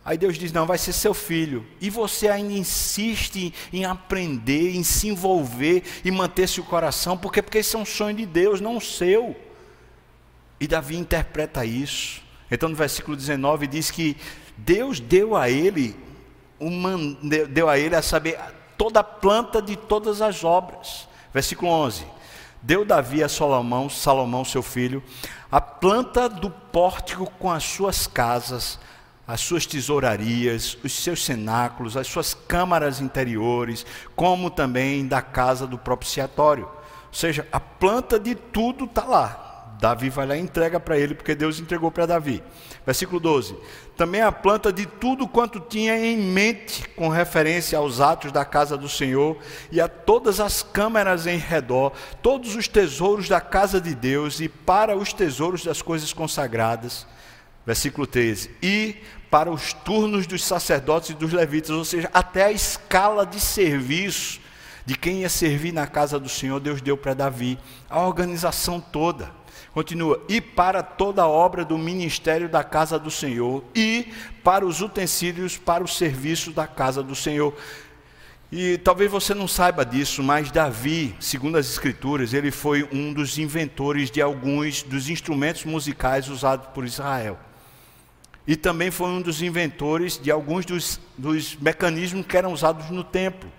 [0.04, 1.66] Aí Deus diz: Não, vai ser seu filho.
[1.80, 7.58] E você ainda insiste em aprender, em se envolver e manter-se o coração, porque, porque
[7.58, 9.34] esse é um sonho de Deus, não o seu.
[10.60, 12.23] E Davi interpreta isso.
[12.54, 14.16] Então no versículo 19 diz que
[14.56, 15.96] Deus deu a ele
[16.58, 16.96] uma,
[17.50, 18.38] deu a ele a saber
[18.78, 21.08] toda a planta de todas as obras.
[21.32, 22.04] Versículo 11.
[22.62, 25.02] Deu Davi a Salomão, Salomão seu filho,
[25.50, 28.78] a planta do pórtico com as suas casas,
[29.26, 33.84] as suas tesourarias, os seus cenáculos, as suas câmaras interiores,
[34.16, 36.64] como também da casa do propiciatório.
[36.64, 39.43] Ou seja, a planta de tudo está lá.
[39.84, 42.42] Davi vai lá e entrega para ele, porque Deus entregou para Davi.
[42.86, 43.54] Versículo 12:
[43.98, 48.78] Também a planta de tudo quanto tinha em mente com referência aos atos da casa
[48.78, 49.36] do Senhor
[49.70, 54.48] e a todas as câmaras em redor, todos os tesouros da casa de Deus e
[54.48, 57.06] para os tesouros das coisas consagradas.
[57.66, 58.96] Versículo 13: E
[59.30, 64.40] para os turnos dos sacerdotes e dos levitas, ou seja, até a escala de serviço
[64.86, 67.58] de quem ia servir na casa do Senhor, Deus deu para Davi,
[67.90, 69.43] a organização toda.
[69.74, 74.06] Continua, e para toda a obra do ministério da casa do Senhor, e
[74.44, 77.52] para os utensílios para o serviço da casa do Senhor.
[78.52, 83.36] E talvez você não saiba disso, mas Davi, segundo as Escrituras, ele foi um dos
[83.36, 87.36] inventores de alguns dos instrumentos musicais usados por Israel.
[88.46, 93.02] E também foi um dos inventores de alguns dos, dos mecanismos que eram usados no
[93.02, 93.50] templo.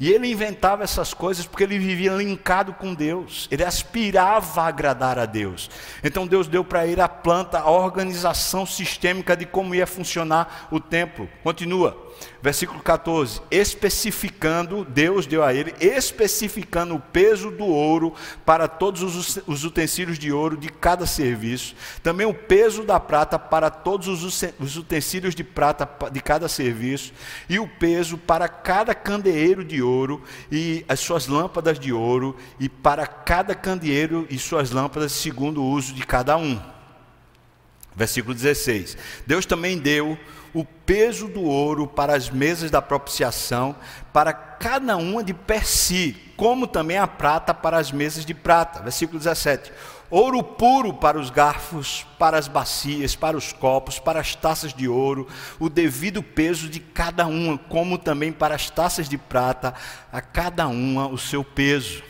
[0.00, 5.18] E ele inventava essas coisas porque ele vivia linkado com Deus, ele aspirava a agradar
[5.18, 5.68] a Deus.
[6.04, 10.78] Então Deus deu para ele a planta, a organização sistêmica de como ia funcionar o
[10.78, 11.28] templo.
[11.42, 12.07] Continua
[12.42, 18.14] versículo 14, especificando, Deus deu a ele, especificando o peso do ouro
[18.44, 23.38] para todos os, os utensílios de ouro de cada serviço, também o peso da prata
[23.38, 27.12] para todos os, os utensílios de prata de cada serviço,
[27.48, 32.68] e o peso para cada candeeiro de ouro e as suas lâmpadas de ouro, e
[32.68, 36.77] para cada candeeiro e suas lâmpadas, segundo o uso de cada um.
[37.98, 38.96] Versículo 16:
[39.26, 40.16] Deus também deu
[40.54, 43.74] o peso do ouro para as mesas da propiciação,
[44.12, 48.80] para cada uma de per si, como também a prata para as mesas de prata.
[48.80, 49.72] Versículo 17.
[50.08, 54.88] Ouro puro para os garfos, para as bacias, para os copos, para as taças de
[54.88, 55.26] ouro,
[55.58, 59.74] o devido peso de cada uma, como também para as taças de prata,
[60.12, 62.02] a cada uma o seu peso.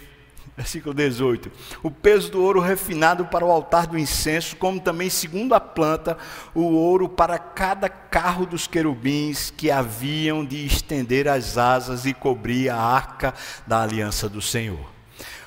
[0.58, 1.52] Versículo 18.
[1.84, 6.18] O peso do ouro refinado para o altar do incenso, como também, segundo a planta,
[6.52, 12.70] o ouro para cada carro dos querubins que haviam de estender as asas e cobrir
[12.70, 13.32] a arca
[13.68, 14.84] da aliança do Senhor.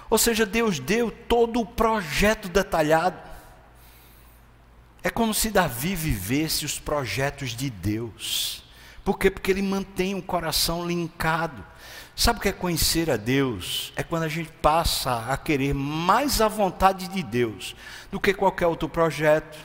[0.09, 3.20] Ou seja, Deus deu todo o projeto detalhado.
[5.03, 8.64] É como se Davi vivesse os projetos de Deus.
[9.03, 9.30] Por quê?
[9.30, 11.66] Porque ele mantém o coração linkado.
[12.16, 13.93] Sabe o que é conhecer a Deus?
[13.95, 17.76] É quando a gente passa a querer mais a vontade de Deus
[18.12, 19.57] do que qualquer outro projeto.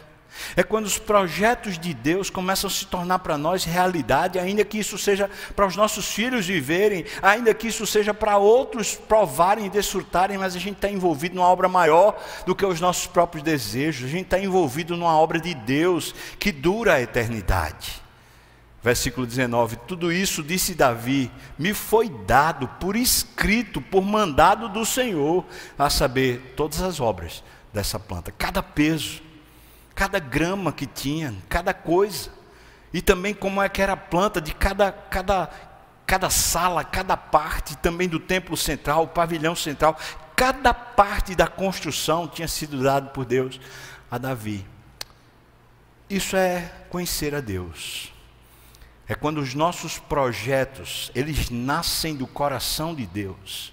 [0.54, 4.78] É quando os projetos de Deus começam a se tornar para nós realidade, ainda que
[4.78, 9.70] isso seja para os nossos filhos viverem, ainda que isso seja para outros provarem e
[9.70, 14.08] desfrutarem, mas a gente está envolvido numa obra maior do que os nossos próprios desejos,
[14.08, 18.05] a gente está envolvido numa obra de Deus que dura a eternidade.
[18.82, 25.44] Versículo 19: Tudo isso, disse Davi, me foi dado por escrito, por mandado do Senhor,
[25.78, 29.20] a saber, todas as obras dessa planta, cada peso,
[29.94, 32.30] cada grama que tinha, cada coisa,
[32.92, 35.50] e também como é que era a planta de cada, cada,
[36.06, 39.98] cada sala, cada parte também do templo central, o pavilhão central,
[40.34, 43.60] cada parte da construção tinha sido dado por Deus
[44.10, 44.66] a Davi.
[46.08, 48.15] Isso é conhecer a Deus.
[49.08, 53.72] É quando os nossos projetos, eles nascem do coração de Deus.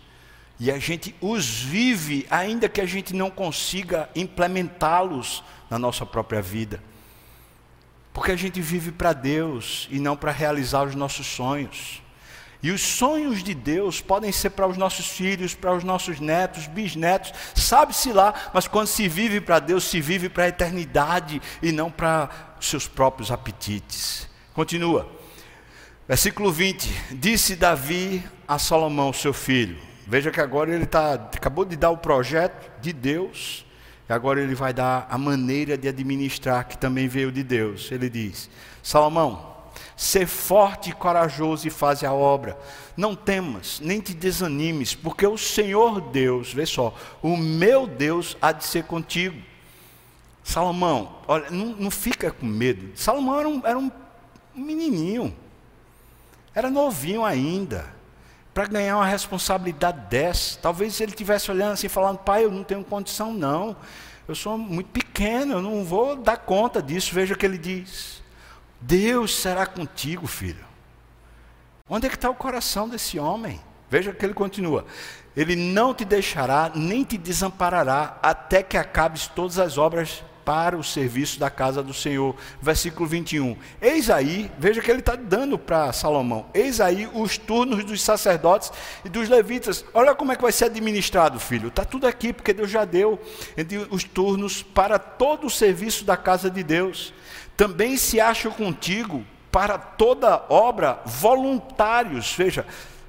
[0.60, 6.42] E a gente os vive, ainda que a gente não consiga implementá-los na nossa própria
[6.42, 6.82] vida.
[8.14, 12.02] Porque a gente vive para Deus e não para realizar os nossos sonhos.
[12.62, 16.68] E os sonhos de Deus podem ser para os nossos filhos, para os nossos netos,
[16.68, 21.74] bisnetos, sabe-se lá, mas quando se vive para Deus, se vive para a eternidade e
[21.74, 22.30] não para
[22.62, 24.30] seus próprios apetites.
[24.54, 25.23] Continua.
[26.06, 29.78] Versículo 20: Disse Davi a Salomão, seu filho.
[30.06, 33.66] Veja que agora ele tá, acabou de dar o projeto de Deus,
[34.10, 37.90] e agora ele vai dar a maneira de administrar, que também veio de Deus.
[37.90, 38.50] Ele diz:
[38.82, 39.56] Salomão,
[39.96, 42.58] ser forte e corajoso e faze a obra.
[42.98, 48.52] Não temas, nem te desanimes, porque o Senhor Deus, vê só, o meu Deus há
[48.52, 49.42] de ser contigo.
[50.44, 52.92] Salomão, olha, não, não fica com medo.
[52.94, 53.90] Salomão era um, era um
[54.54, 55.34] menininho.
[56.54, 57.86] Era novinho ainda.
[58.54, 60.60] Para ganhar uma responsabilidade dessa.
[60.60, 63.76] Talvez ele estivesse olhando assim, falando: pai, eu não tenho condição, não.
[64.28, 67.14] Eu sou muito pequeno, eu não vou dar conta disso.
[67.14, 68.22] Veja o que ele diz:
[68.80, 70.64] Deus será contigo, filho.
[71.90, 73.60] Onde é que está o coração desse homem?
[73.90, 74.86] Veja que ele continua:
[75.36, 80.84] Ele não te deixará, nem te desamparará, até que acabes todas as obras para o
[80.84, 82.36] serviço da casa do Senhor.
[82.62, 83.56] Versículo 21.
[83.82, 88.72] Eis aí, veja que ele está dando para Salomão: eis aí os turnos dos sacerdotes
[89.04, 89.86] e dos levitas.
[89.94, 91.70] Olha como é que vai ser administrado, filho.
[91.70, 93.20] Está tudo aqui, porque Deus já deu
[93.90, 97.14] os turnos para todo o serviço da casa de Deus.
[97.56, 102.34] Também se acham contigo para toda obra voluntários.
[102.36, 102.66] Veja,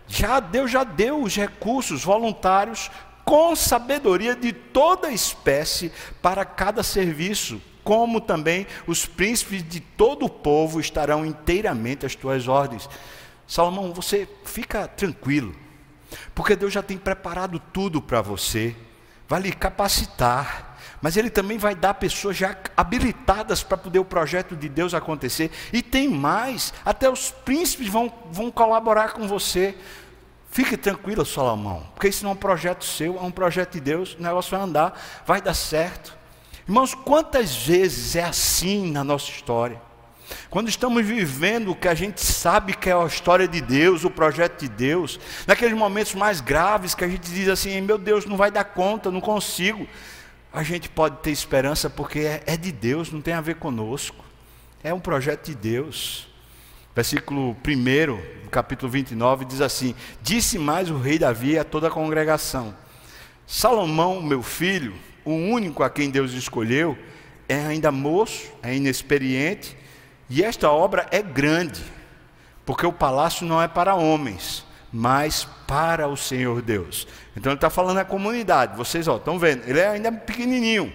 [0.06, 2.90] já Deus já deu os recursos voluntários
[3.24, 10.30] com sabedoria de toda espécie para cada serviço, como também os príncipes de todo o
[10.30, 12.88] povo estarão inteiramente às tuas ordens.
[13.46, 15.54] Salomão, você fica tranquilo,
[16.34, 18.74] porque Deus já tem preparado tudo para você,
[19.28, 24.56] vai lhe capacitar, mas Ele também vai dar pessoas já habilitadas para poder o projeto
[24.56, 29.76] de Deus acontecer, e tem mais, até os príncipes vão, vão colaborar com você.
[30.54, 34.14] Fique tranquilo, Salomão, porque isso não é um projeto seu, é um projeto de Deus,
[34.14, 36.16] o negócio vai andar, vai dar certo.
[36.64, 39.82] Irmãos, quantas vezes é assim na nossa história?
[40.48, 44.10] Quando estamos vivendo o que a gente sabe que é a história de Deus, o
[44.10, 48.36] projeto de Deus, naqueles momentos mais graves que a gente diz assim: meu Deus, não
[48.36, 49.88] vai dar conta, não consigo.
[50.52, 54.24] A gente pode ter esperança porque é, é de Deus, não tem a ver conosco.
[54.84, 56.32] É um projeto de Deus.
[56.94, 62.72] Versículo 1, capítulo 29, diz assim: Disse mais o rei Davi a toda a congregação:
[63.44, 66.96] Salomão, meu filho, o único a quem Deus escolheu,
[67.48, 69.76] é ainda moço, é inexperiente,
[70.30, 71.82] e esta obra é grande,
[72.64, 77.08] porque o palácio não é para homens, mas para o Senhor Deus.
[77.36, 80.92] Então ele está falando à comunidade, vocês ó, estão vendo, ele é ainda pequenininho,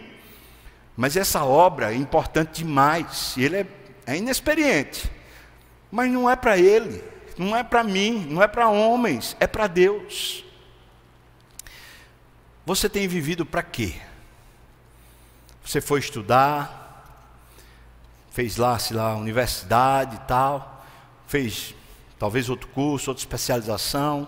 [0.96, 3.68] mas essa obra é importante demais, ele é,
[4.06, 5.19] é inexperiente.
[5.92, 7.04] Mas não é para ele,
[7.38, 10.44] não é para mim, não é para homens, é para Deus.
[12.66, 13.96] Você tem vivido para quê?
[15.64, 16.80] Você foi estudar,
[18.32, 20.86] fez lá, sei lá, universidade e tal,
[21.28, 21.74] fez
[22.18, 24.28] talvez outro curso, outra especialização,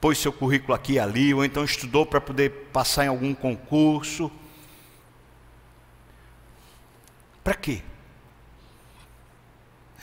[0.00, 4.30] pôs seu currículo aqui e ali, ou então estudou para poder passar em algum concurso.
[7.42, 7.82] Para quê?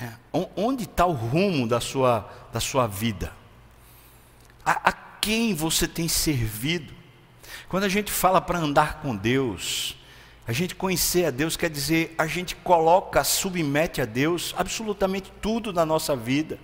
[0.03, 0.11] É,
[0.57, 3.31] onde está o rumo da sua, da sua vida?
[4.65, 6.93] A, a quem você tem servido?
[7.69, 9.95] Quando a gente fala para andar com Deus,
[10.45, 15.71] a gente conhecer a Deus quer dizer a gente coloca, submete a Deus absolutamente tudo
[15.71, 16.59] na nossa vida.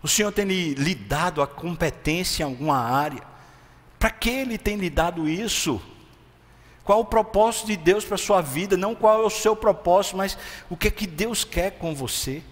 [0.00, 3.22] O Senhor tem lhe dado a competência em alguma área?
[3.98, 5.82] Para que Ele tem lhe dado isso?
[6.84, 8.76] Qual o propósito de Deus para a sua vida?
[8.76, 10.36] Não qual é o seu propósito, mas
[10.68, 12.42] o que é que Deus quer com você.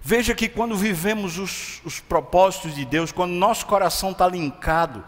[0.00, 5.02] Veja que quando vivemos os, os propósitos de Deus, quando nosso coração está linkado,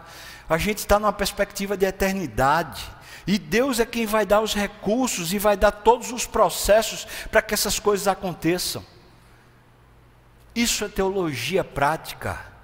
[0.49, 2.83] a gente está numa perspectiva de eternidade.
[3.25, 7.41] E Deus é quem vai dar os recursos e vai dar todos os processos para
[7.41, 8.83] que essas coisas aconteçam.
[10.55, 12.56] Isso é teologia prática.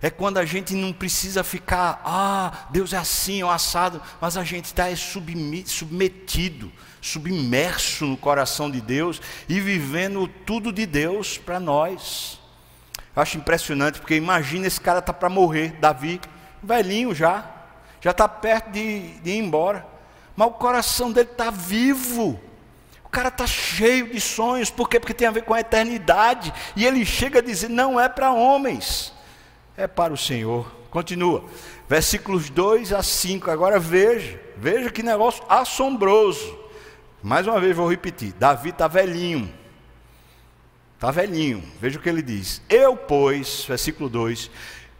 [0.00, 4.44] É quando a gente não precisa ficar, ah, Deus é assim, ou assado, mas a
[4.44, 6.70] gente está submetido,
[7.00, 12.38] submerso no coração de Deus e vivendo tudo de Deus para nós.
[13.14, 16.20] Eu acho impressionante, porque imagina esse cara está para morrer, Davi,
[16.62, 17.44] velhinho já,
[18.00, 19.84] já está perto de, de ir embora,
[20.36, 22.40] mas o coração dele está vivo.
[23.04, 25.00] O cara está cheio de sonhos, por quê?
[25.00, 26.52] Porque tem a ver com a eternidade.
[26.76, 29.12] E ele chega a dizer: não é para homens
[29.78, 30.70] é para o Senhor.
[30.90, 31.44] Continua,
[31.88, 33.50] versículos 2 a 5.
[33.50, 36.58] Agora veja, veja que negócio assombroso.
[37.22, 39.52] Mais uma vez vou repetir: Davi está velhinho.
[40.96, 41.62] Está velhinho.
[41.80, 42.60] Veja o que ele diz.
[42.68, 44.50] Eu, pois, versículo 2: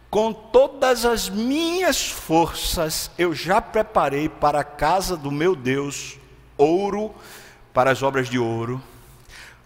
[0.09, 6.17] com todas as minhas forças eu já preparei para a casa do meu Deus
[6.57, 7.13] ouro
[7.73, 8.81] para as obras de ouro,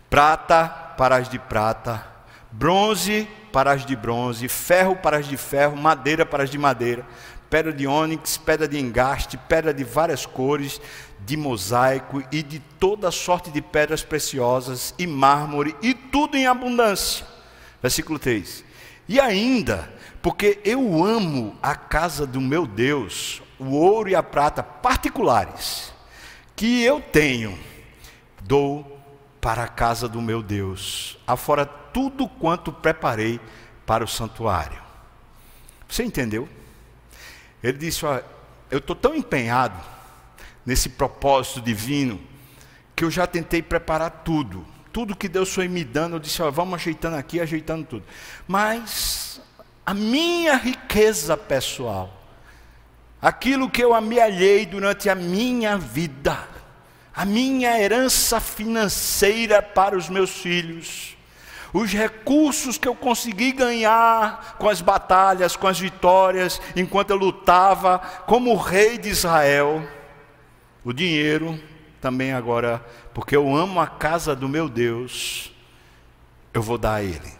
[0.10, 2.06] prata para as de prata,
[2.52, 7.06] bronze para as de bronze, ferro para as de ferro, madeira para as de madeira,
[7.50, 10.82] pedra de ônix, pedra de engaste, pedra de várias cores,
[11.20, 17.26] de mosaico e de toda sorte de pedras preciosas e mármore e tudo em abundância.
[17.82, 18.66] Versículo 3.
[19.08, 19.92] E ainda,
[20.22, 25.94] porque eu amo a casa do meu Deus, o ouro e a prata particulares,
[26.56, 27.58] que eu tenho,
[28.42, 29.00] dou
[29.40, 33.40] para a casa do meu Deus, afora tudo quanto preparei
[33.86, 34.82] para o santuário.
[35.88, 36.50] Você entendeu?
[37.62, 38.20] Ele disse: ó,
[38.72, 39.80] Eu estou tão empenhado
[40.66, 42.20] nesse propósito divino
[42.96, 44.66] que eu já tentei preparar tudo.
[44.92, 48.04] Tudo que Deus foi me dando, eu disse: ó, Vamos ajeitando aqui, ajeitando tudo.
[48.48, 49.42] Mas
[49.86, 52.22] a minha riqueza pessoal,
[53.22, 56.48] aquilo que eu amealhei durante a minha vida,
[57.14, 61.13] a minha herança financeira para os meus filhos,
[61.74, 68.00] os recursos que eu consegui ganhar com as batalhas, com as vitórias, enquanto eu lutava
[68.28, 69.84] como rei de Israel,
[70.86, 71.60] o dinheiro
[72.00, 75.52] também agora, porque eu amo a casa do meu Deus,
[76.54, 77.34] eu vou dar a ele.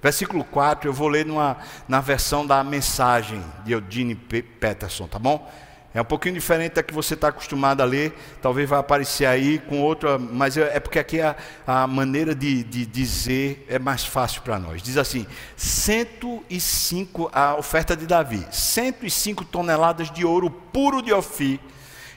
[0.00, 1.56] Versículo 4, eu vou ler numa,
[1.88, 5.50] na versão da mensagem de Eudine Peterson, tá bom?
[5.94, 9.60] É um pouquinho diferente da que você está acostumado a ler, talvez vai aparecer aí
[9.60, 14.04] com outra, mas é, é porque aqui a, a maneira de, de dizer é mais
[14.04, 14.82] fácil para nós.
[14.82, 15.24] Diz assim:
[15.56, 21.60] 105, a oferta de Davi, 105 toneladas de ouro puro de Ofir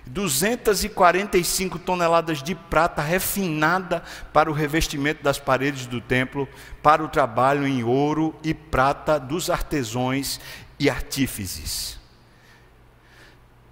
[0.08, 4.02] 245 toneladas de prata refinada
[4.34, 6.48] para o revestimento das paredes do templo,
[6.82, 10.40] para o trabalho em ouro e prata dos artesãos
[10.80, 11.98] e artífices.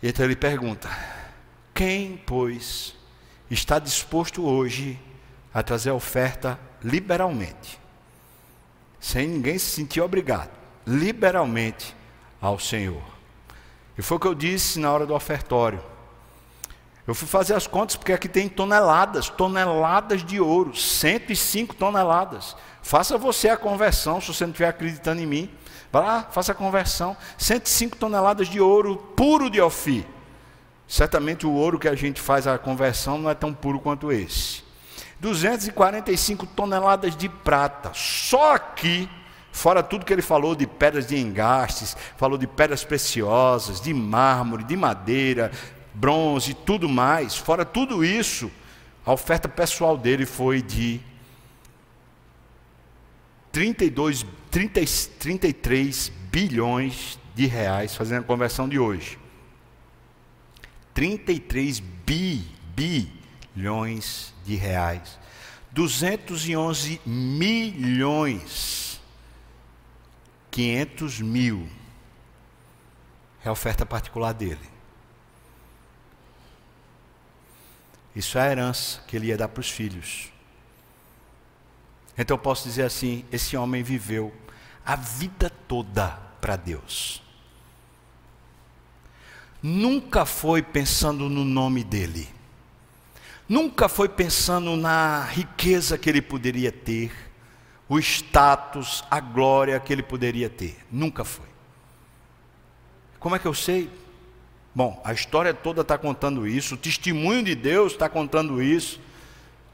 [0.02, 0.89] E então ele pergunta:
[1.74, 2.96] quem, pois,
[3.50, 5.00] está disposto hoje
[5.54, 7.80] a trazer a oferta liberalmente,
[9.00, 10.52] sem ninguém se sentir obrigado,
[10.86, 11.96] liberalmente
[12.41, 13.04] ao Senhor?
[13.98, 15.82] E foi o que eu disse na hora do ofertório.
[17.08, 22.56] Eu fui fazer as contas porque aqui tem toneladas, toneladas de ouro, 105 toneladas.
[22.82, 25.52] Faça você a conversão, se você não estiver acreditando em mim.
[25.96, 27.16] Vá faça a conversão.
[27.38, 30.06] 105 toneladas de ouro puro de Ofir.
[30.86, 34.62] Certamente o ouro que a gente faz a conversão não é tão puro quanto esse.
[35.22, 37.91] 245 toneladas de prata.
[37.93, 39.10] Só aqui,
[39.54, 44.66] fora tudo que ele falou de pedras de engastes, falou de pedras preciosas, de mármore,
[44.66, 45.50] de madeira,
[45.93, 48.52] bronze tudo mais, fora tudo isso,
[49.06, 51.00] a oferta pessoal dele foi de
[53.54, 54.26] 32,
[54.56, 54.86] 30,
[55.20, 59.20] 33 bilhões de reais, fazendo a conversão de hoje.
[60.93, 65.20] 33 bi, bilhões de reais.
[65.74, 69.01] 211 milhões.
[70.51, 71.68] 500 mil.
[73.43, 74.70] É a oferta particular dele.
[78.16, 80.32] Isso é a herança que ele ia dar para os filhos.
[82.18, 84.34] Então eu posso dizer assim: esse homem viveu
[84.86, 86.09] a vida toda
[86.39, 87.21] para Deus.
[89.61, 92.29] Nunca foi pensando no nome dele.
[93.49, 97.11] Nunca foi pensando na riqueza que ele poderia ter,
[97.89, 100.77] o status, a glória que ele poderia ter.
[100.91, 101.47] Nunca foi.
[103.19, 103.89] Como é que eu sei?
[104.73, 108.99] Bom, a história toda está contando isso, o testemunho de Deus está contando isso,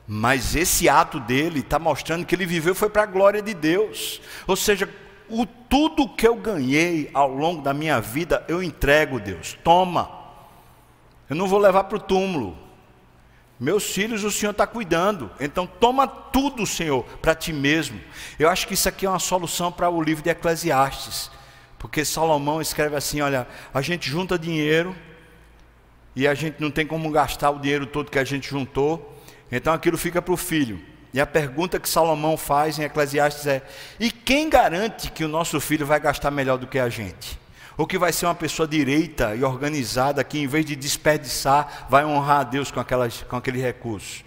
[0.07, 4.21] mas esse ato dele está mostrando que ele viveu foi para a glória de Deus.
[4.47, 4.89] Ou seja,
[5.29, 9.57] o tudo que eu ganhei ao longo da minha vida, eu entrego, Deus.
[9.63, 10.11] Toma.
[11.29, 12.57] Eu não vou levar para o túmulo.
[13.57, 15.31] Meus filhos o Senhor está cuidando.
[15.39, 18.01] Então toma tudo, Senhor, para ti mesmo.
[18.37, 21.31] Eu acho que isso aqui é uma solução para o livro de Eclesiastes.
[21.77, 24.95] Porque Salomão escreve assim: olha, a gente junta dinheiro
[26.15, 29.20] e a gente não tem como gastar o dinheiro todo que a gente juntou,
[29.51, 30.81] então aquilo fica para o filho.
[31.13, 33.61] E a pergunta que Salomão faz em Eclesiastes é:
[33.99, 37.39] e quem garante que o nosso filho vai gastar melhor do que a gente?
[37.77, 42.05] Ou que vai ser uma pessoa direita e organizada que, em vez de desperdiçar, vai
[42.05, 44.23] honrar a Deus com, aquelas, com aquele recurso?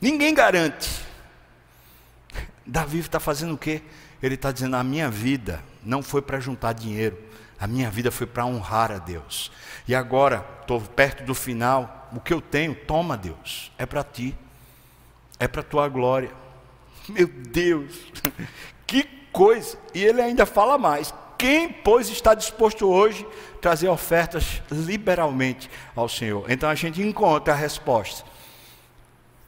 [0.00, 0.88] Ninguém garante.
[2.64, 3.82] Davi está fazendo o quê?
[4.22, 7.18] Ele está dizendo: a minha vida não foi para juntar dinheiro,
[7.58, 9.50] a minha vida foi para honrar a Deus.
[9.86, 14.36] E agora, estou perto do final, o que eu tenho, toma Deus, é para ti,
[15.38, 16.30] é para tua glória.
[17.08, 18.12] Meu Deus,
[18.86, 19.78] que coisa!
[19.94, 26.08] E ele ainda fala mais: quem, pois, está disposto hoje a trazer ofertas liberalmente ao
[26.08, 26.50] Senhor?
[26.50, 28.24] Então a gente encontra a resposta.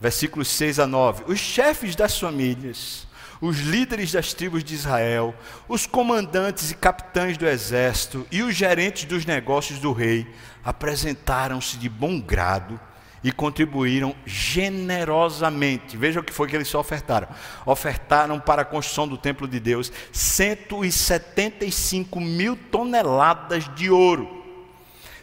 [0.01, 3.07] Versículos 6 a 9: Os chefes das famílias
[3.41, 5.35] os líderes das tribos de Israel,
[5.67, 10.27] os comandantes e capitães do exército e os gerentes dos negócios do rei
[10.63, 12.79] apresentaram-se de bom grado
[13.25, 15.97] e contribuíram generosamente.
[15.97, 17.29] Veja o que foi que eles só ofertaram.
[17.65, 24.45] Ofertaram para a construção do templo de Deus 175 mil toneladas de ouro,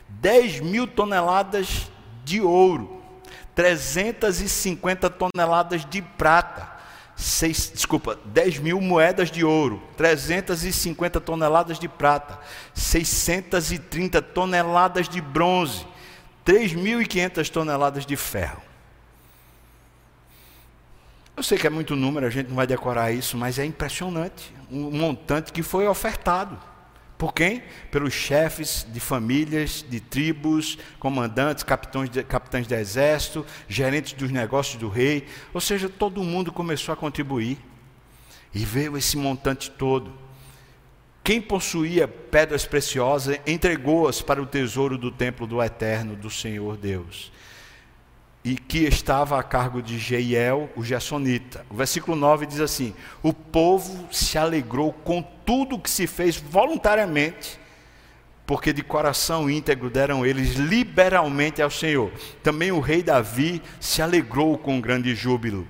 [0.09, 1.91] 10 mil toneladas
[2.23, 2.99] de ouro,
[3.53, 6.76] 350 toneladas de prata
[7.17, 12.39] seis, desculpa, 10 mil moedas de ouro, 350 toneladas de prata,
[12.75, 15.85] 630 toneladas de bronze,
[16.45, 18.61] 3.500 toneladas de ferro.
[21.35, 24.53] Eu sei que é muito número, a gente não vai decorar isso, mas é impressionante
[24.69, 26.57] o montante que foi ofertado
[27.17, 27.63] Por quem?
[27.89, 34.79] Pelos chefes de famílias, de tribos, comandantes, capitães de, capitães de exército, gerentes dos negócios
[34.79, 35.27] do rei.
[35.53, 37.57] Ou seja, todo mundo começou a contribuir.
[38.53, 40.13] E veio esse montante todo.
[41.23, 47.31] Quem possuía pedras preciosas entregou-as para o tesouro do templo do Eterno, do Senhor Deus.
[48.47, 51.65] E que estava a cargo de Jeiel, o Gersonita.
[51.69, 57.59] O versículo 9 diz assim: O povo se alegrou com tudo que se fez voluntariamente,
[58.45, 62.09] porque de coração íntegro deram eles liberalmente ao Senhor.
[62.41, 65.67] Também o rei Davi se alegrou com grande júbilo.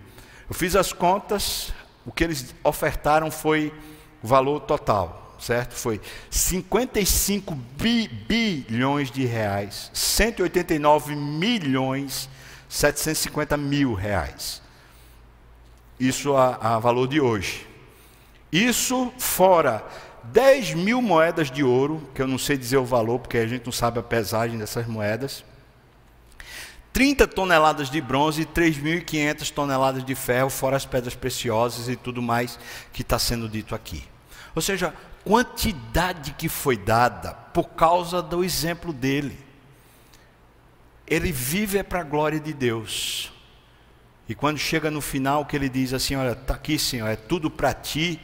[0.47, 1.73] Eu fiz as contas,
[2.05, 3.73] o que eles ofertaram foi
[4.21, 5.75] o valor total certo?
[5.75, 6.01] Foi
[6.31, 12.27] 55 bi, bilhões de reais, 189 milhões
[12.69, 14.61] 750 mil reais.
[15.99, 17.67] Isso a, a valor de hoje.
[18.51, 19.83] Isso fora
[20.25, 23.65] 10 mil moedas de ouro, que eu não sei dizer o valor, porque a gente
[23.65, 25.43] não sabe a pesagem dessas moedas.
[26.91, 32.21] 30 toneladas de bronze e 3.500 toneladas de ferro, fora as pedras preciosas e tudo
[32.21, 32.57] mais
[32.91, 34.03] que está sendo dito aqui.
[34.55, 34.93] Ou seja,
[35.23, 39.46] quantidade que foi dada por causa do exemplo dele.
[41.07, 43.31] Ele vive é para a glória de Deus.
[44.27, 47.49] E quando chega no final, que ele diz assim: Olha, está aqui, Senhor, é tudo
[47.49, 48.19] para ti.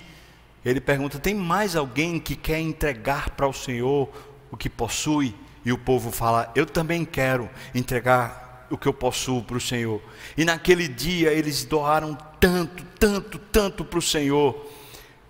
[0.66, 4.10] Ele pergunta: Tem mais alguém que quer entregar para o Senhor
[4.52, 5.34] o que possui?
[5.64, 10.02] E o povo fala: Eu também quero entregar o que eu possuo para o Senhor.
[10.36, 14.70] E naquele dia eles doaram tanto, tanto, tanto para o Senhor.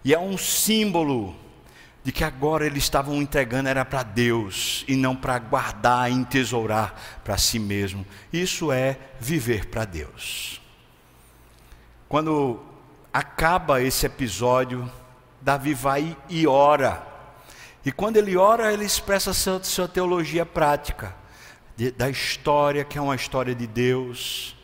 [0.03, 1.35] E é um símbolo
[2.03, 6.93] de que agora eles estavam entregando era para Deus e não para guardar e entesourar
[7.23, 8.05] para si mesmo.
[8.31, 10.61] Isso é viver para Deus.
[12.09, 12.61] Quando
[13.11, 14.91] acaba esse episódio,
[15.41, 17.07] Davi vai e ora.
[17.85, 21.15] E quando ele ora, ele expressa sua, sua teologia prática
[21.77, 24.55] de, da história, que é uma história de Deus,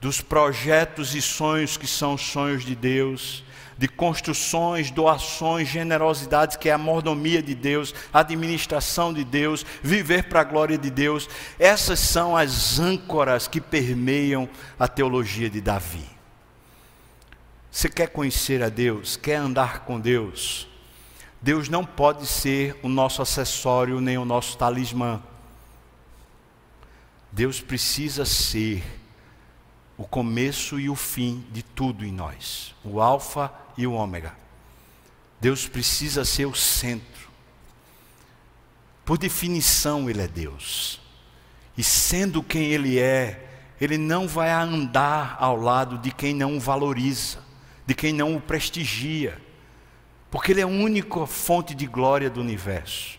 [0.00, 3.42] dos projetos e sonhos que são sonhos de Deus
[3.78, 10.24] de construções, doações, generosidades, que é a mordomia de Deus, a administração de Deus, viver
[10.24, 11.28] para a glória de Deus.
[11.60, 16.04] Essas são as âncoras que permeiam a teologia de Davi.
[17.70, 20.66] Você quer conhecer a Deus, quer andar com Deus?
[21.40, 25.22] Deus não pode ser o nosso acessório nem o nosso talismã.
[27.30, 28.82] Deus precisa ser
[29.96, 34.34] o começo e o fim de tudo em nós, o Alfa e o Ômega.
[35.40, 37.30] Deus precisa ser o centro.
[39.06, 41.00] Por definição, Ele é Deus.
[41.78, 46.60] E sendo quem Ele é, Ele não vai andar ao lado de quem não o
[46.60, 47.38] valoriza,
[47.86, 49.40] de quem não o prestigia,
[50.30, 53.18] porque Ele é a única fonte de glória do universo.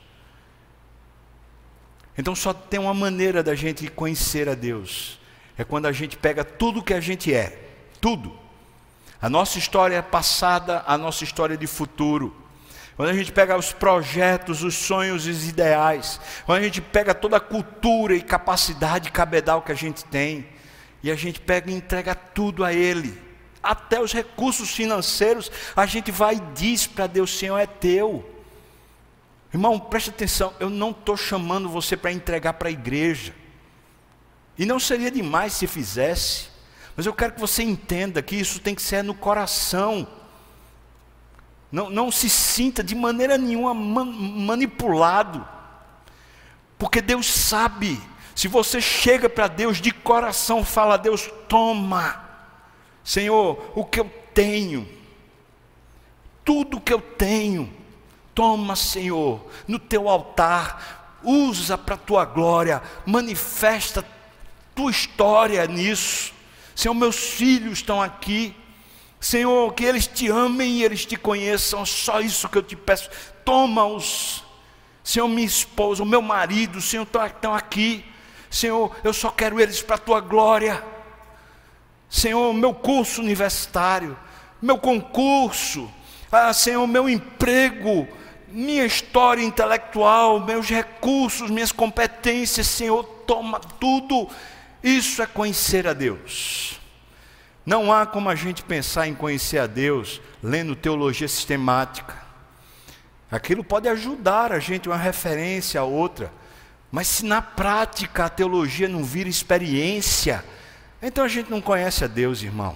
[2.16, 5.18] Então só tem uma maneira da gente conhecer a Deus
[5.60, 7.60] é quando a gente pega tudo que a gente é,
[8.00, 8.39] tudo.
[9.22, 12.36] A nossa história passada, a nossa história de futuro.
[12.96, 16.20] Quando a gente pega os projetos, os sonhos e os ideais.
[16.46, 20.48] Quando a gente pega toda a cultura e capacidade cabedal que a gente tem.
[21.02, 23.18] E a gente pega e entrega tudo a Ele.
[23.64, 28.30] Até os recursos financeiros, a gente vai e diz para Deus: Senhor, é teu.
[29.54, 33.34] Irmão, preste atenção, eu não estou chamando você para entregar para a igreja.
[34.58, 36.49] E não seria demais se fizesse,
[37.00, 40.06] mas eu quero que você entenda que isso tem que ser no coração.
[41.72, 45.48] Não, não se sinta de maneira nenhuma manipulado,
[46.78, 47.98] porque Deus sabe.
[48.36, 52.22] Se você chega para Deus de coração, fala: Deus, toma,
[53.02, 54.86] Senhor, o que eu tenho,
[56.44, 57.74] tudo que eu tenho,
[58.36, 64.04] toma, Senhor, no teu altar, usa para a tua glória, manifesta
[64.76, 66.38] tua história nisso.
[66.80, 68.56] Senhor, meus filhos estão aqui.
[69.20, 71.86] Senhor, que eles te amem e eles te conheçam.
[71.86, 73.10] Só isso que eu te peço.
[73.44, 74.46] Toma-os.
[75.04, 78.06] Senhor, minha esposa, o meu marido, Senhor, estão aqui.
[78.50, 80.82] Senhor, eu só quero eles para a tua glória.
[82.10, 84.18] Senhor, meu curso universitário,
[84.62, 85.92] meu concurso,
[86.32, 88.08] ah, Senhor, meu emprego,
[88.48, 94.30] minha história intelectual, meus recursos, minhas competências, Senhor, toma tudo
[94.84, 96.80] isso é conhecer a Deus.
[97.66, 102.18] Não há como a gente pensar em conhecer a Deus lendo teologia sistemática.
[103.32, 106.32] Aquilo pode ajudar a gente uma referência a outra,
[106.92, 110.44] mas se na prática a teologia não vira experiência,
[111.02, 112.76] então a gente não conhece a Deus, irmão.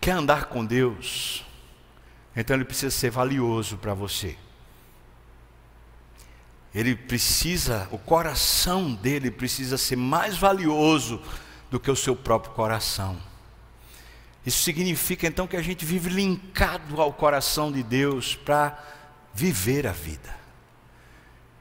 [0.00, 1.44] Quer andar com Deus?
[2.34, 4.36] Então ele precisa ser valioso para você.
[6.76, 11.22] Ele precisa, o coração dele precisa ser mais valioso
[11.70, 13.16] do que o seu próprio coração.
[14.44, 18.78] Isso significa então que a gente vive linkado ao coração de Deus para
[19.32, 20.36] viver a vida.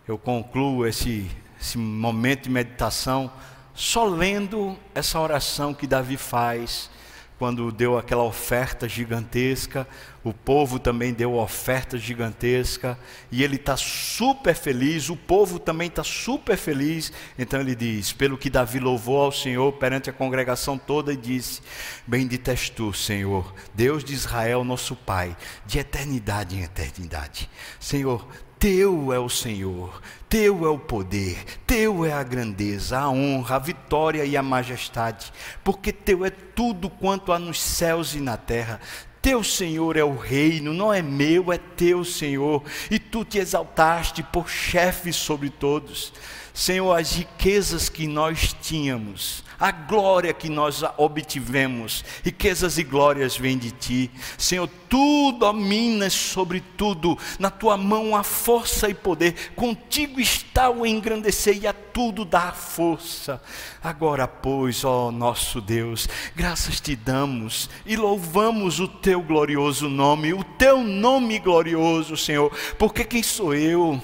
[0.06, 3.32] Eu concluo esse, esse momento de meditação
[3.74, 6.90] só lendo essa oração que Davi faz
[7.38, 9.88] quando deu aquela oferta gigantesca,
[10.24, 12.98] o povo também deu oferta gigantesca,
[13.32, 17.12] e ele está super feliz, o povo também está super feliz.
[17.38, 21.62] Então ele diz: Pelo que Davi louvou ao Senhor perante a congregação toda, e disse:
[22.08, 27.50] Bendito és tu, Senhor, Deus de Israel, nosso Pai, de eternidade em eternidade.
[27.80, 28.26] Senhor,
[28.58, 30.02] teu é o Senhor,
[30.36, 35.32] teu é o poder, teu é a grandeza, a honra, a vitória e a majestade,
[35.64, 38.82] porque teu é tudo quanto há nos céus e na terra.
[39.22, 42.62] Teu Senhor é o reino, não é meu, é teu Senhor,
[42.92, 46.12] e tu te exaltaste por chefe sobre todos.
[46.56, 53.58] Senhor, as riquezas que nós tínhamos, a glória que nós obtivemos, riquezas e glórias vêm
[53.58, 54.10] de ti.
[54.38, 60.86] Senhor, tu dominas sobre tudo, na tua mão há força e poder, contigo está o
[60.86, 63.42] engrandecer e a tudo dá força.
[63.84, 70.44] Agora, pois, ó nosso Deus, graças te damos e louvamos o teu glorioso nome, o
[70.44, 72.50] teu nome glorioso, Senhor,
[72.80, 74.02] porque quem sou eu?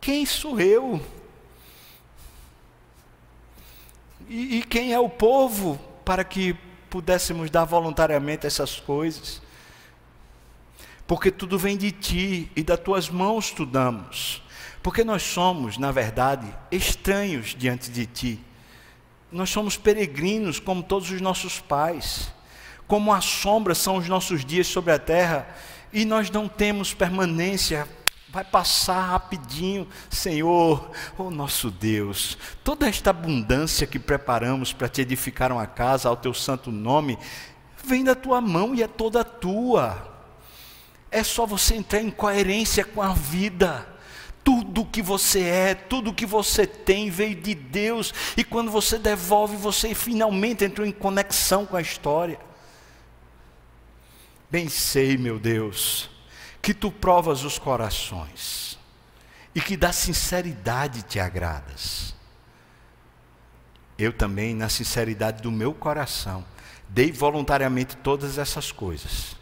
[0.00, 1.04] Quem sou eu?
[4.28, 6.54] E, e quem é o povo para que
[6.88, 9.42] pudéssemos dar voluntariamente essas coisas?
[11.06, 14.42] Porque tudo vem de ti e das tuas mãos tu damos.
[14.82, 18.40] Porque nós somos, na verdade, estranhos diante de ti.
[19.30, 22.32] Nós somos peregrinos como todos os nossos pais.
[22.86, 25.46] Como a sombra são os nossos dias sobre a terra
[25.92, 27.86] e nós não temos permanência
[28.32, 35.50] Vai passar rapidinho, Senhor, oh nosso Deus, toda esta abundância que preparamos para te edificar
[35.50, 37.18] uma casa ao teu santo nome,
[37.84, 40.08] vem da tua mão e é toda tua.
[41.10, 43.84] É só você entrar em coerência com a vida.
[44.44, 49.56] Tudo que você é, tudo que você tem veio de Deus, e quando você devolve,
[49.56, 52.38] você finalmente entrou em conexão com a história.
[54.48, 56.08] Bem sei, meu Deus,
[56.62, 58.78] que tu provas os corações
[59.54, 62.14] e que da sinceridade te agradas.
[63.98, 66.44] Eu também, na sinceridade do meu coração,
[66.88, 69.36] dei voluntariamente todas essas coisas.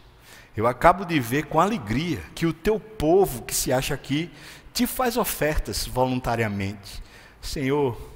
[0.55, 4.29] Eu acabo de ver com alegria que o teu povo que se acha aqui
[4.73, 7.01] te faz ofertas voluntariamente.
[7.41, 8.08] Senhor,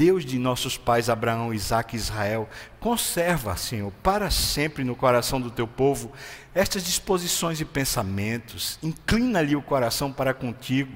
[0.00, 2.48] Deus de nossos pais Abraão, Isaque e Israel,
[2.80, 6.10] conserva, Senhor, para sempre no coração do teu povo
[6.54, 10.90] estas disposições e pensamentos, inclina-lhe o coração para contigo.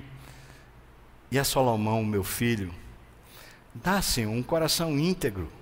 [1.31, 2.75] E a Salomão, meu filho,
[3.75, 5.53] dá, Senhor, um coração íntegro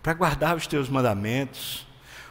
[0.00, 1.84] para guardar os teus mandamentos,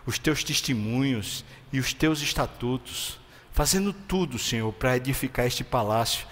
[0.05, 1.43] os teus testemunhos
[1.73, 3.19] e os teus estatutos,
[3.51, 6.25] fazendo tudo, Senhor, para edificar este palácio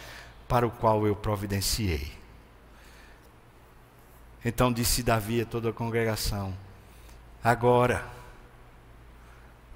[0.47, 2.24] para o qual eu providenciei.
[4.45, 6.55] Então disse Davi a toda a congregação:
[7.43, 8.05] Agora,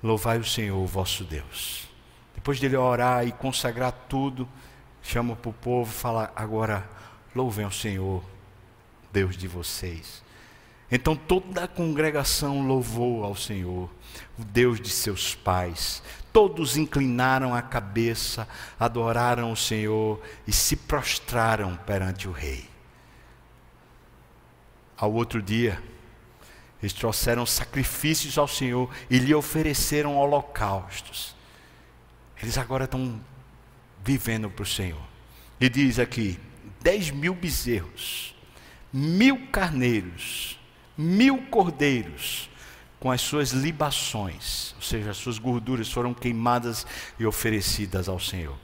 [0.04, 1.90] louvai o Senhor, vosso Deus.
[2.36, 4.48] Depois dele orar e consagrar tudo,
[5.02, 6.88] chama para o povo e fala: Agora,
[7.36, 8.24] louvem o Senhor,
[9.12, 10.22] Deus de vocês.
[10.92, 13.90] Então toda a congregação louvou ao Senhor,
[14.38, 16.04] o Deus de seus pais.
[16.32, 18.48] Todos inclinaram a cabeça,
[18.80, 22.69] adoraram o Senhor e se prostraram perante o Rei.
[25.00, 25.82] Ao outro dia,
[26.82, 31.36] eles trouxeram sacrifícios ao Senhor e lhe ofereceram holocaustos.
[32.42, 33.20] Eles agora estão
[34.04, 35.02] vivendo para o Senhor.
[35.60, 36.38] E diz aqui:
[36.82, 38.36] dez mil bezerros,
[38.92, 40.60] mil carneiros,
[40.98, 42.50] mil cordeiros,
[43.00, 46.86] com as suas libações, ou seja, as suas gorduras foram queimadas
[47.18, 48.58] e oferecidas ao Senhor.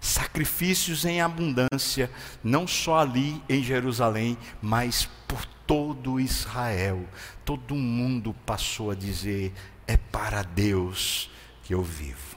[0.00, 2.10] Sacrifícios em abundância,
[2.42, 7.06] não só ali em Jerusalém, mas por todo Israel,
[7.44, 9.52] todo mundo passou a dizer:
[9.86, 11.30] é para Deus
[11.64, 12.36] que eu vivo.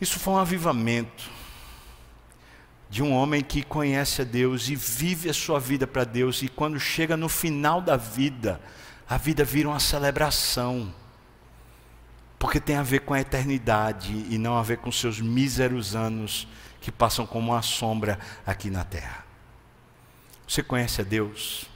[0.00, 1.30] Isso foi um avivamento
[2.90, 6.48] de um homem que conhece a Deus e vive a sua vida para Deus, e
[6.48, 8.60] quando chega no final da vida,
[9.08, 10.92] a vida vira uma celebração,
[12.38, 16.48] porque tem a ver com a eternidade e não a ver com seus míseros anos
[16.80, 19.27] que passam como uma sombra aqui na terra.
[20.48, 21.68] Você conhece a Deus?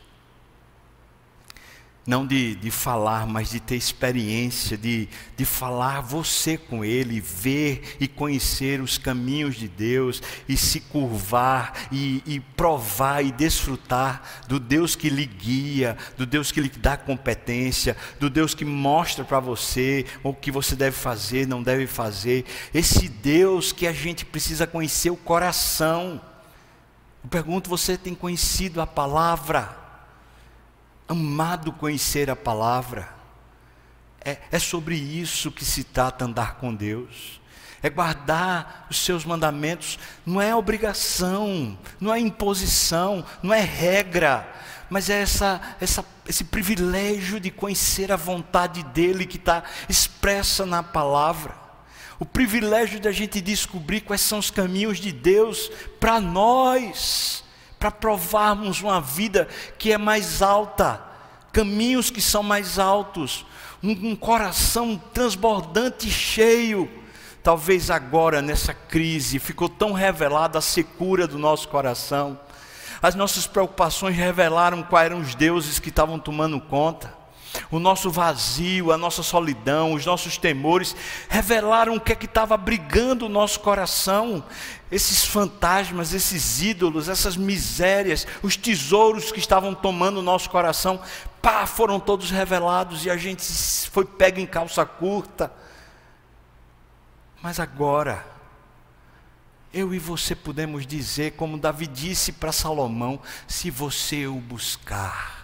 [2.07, 7.97] não de, de falar, mas de ter experiência, de, de falar você com Ele, ver
[8.01, 14.59] e conhecer os caminhos de Deus, e se curvar, e, e provar e desfrutar do
[14.59, 19.39] Deus que lhe guia, do Deus que lhe dá competência, do Deus que mostra para
[19.39, 22.45] você o que você deve fazer, não deve fazer.
[22.75, 26.21] Esse Deus que a gente precisa conhecer o coração.
[27.23, 29.83] Eu pergunto: você tem conhecido a palavra?
[31.13, 33.09] amado conhecer a palavra.
[34.25, 37.41] É, é sobre isso que se trata andar com Deus.
[37.83, 44.49] É guardar os seus mandamentos, não é obrigação, não é imposição, não é regra,
[44.89, 50.81] mas é essa, essa, esse privilégio de conhecer a vontade dEle que está expressa na
[50.81, 51.62] palavra.
[52.23, 55.69] O privilégio de a gente descobrir quais são os caminhos de Deus
[55.99, 57.43] para nós
[57.81, 61.03] para provarmos uma vida que é mais alta,
[61.53, 63.45] caminhos que são mais altos,
[63.83, 66.89] um, um coração transbordante e cheio.
[67.43, 72.39] Talvez agora, nessa crise, ficou tão revelada a secura do nosso coração.
[73.03, 77.22] As nossas preocupações revelaram quais eram os deuses que estavam tomando conta
[77.71, 80.95] o nosso vazio, a nossa solidão, os nossos temores,
[81.29, 84.45] revelaram o que é que estava brigando o nosso coração.
[84.91, 91.01] Esses fantasmas, esses ídolos, essas misérias, os tesouros que estavam tomando o nosso coração,
[91.41, 93.43] pá, foram todos revelados e a gente
[93.91, 95.53] foi pego em calça curta.
[97.43, 98.25] Mas agora,
[99.73, 105.42] eu e você podemos dizer, como Davi disse para Salomão: se você o buscar,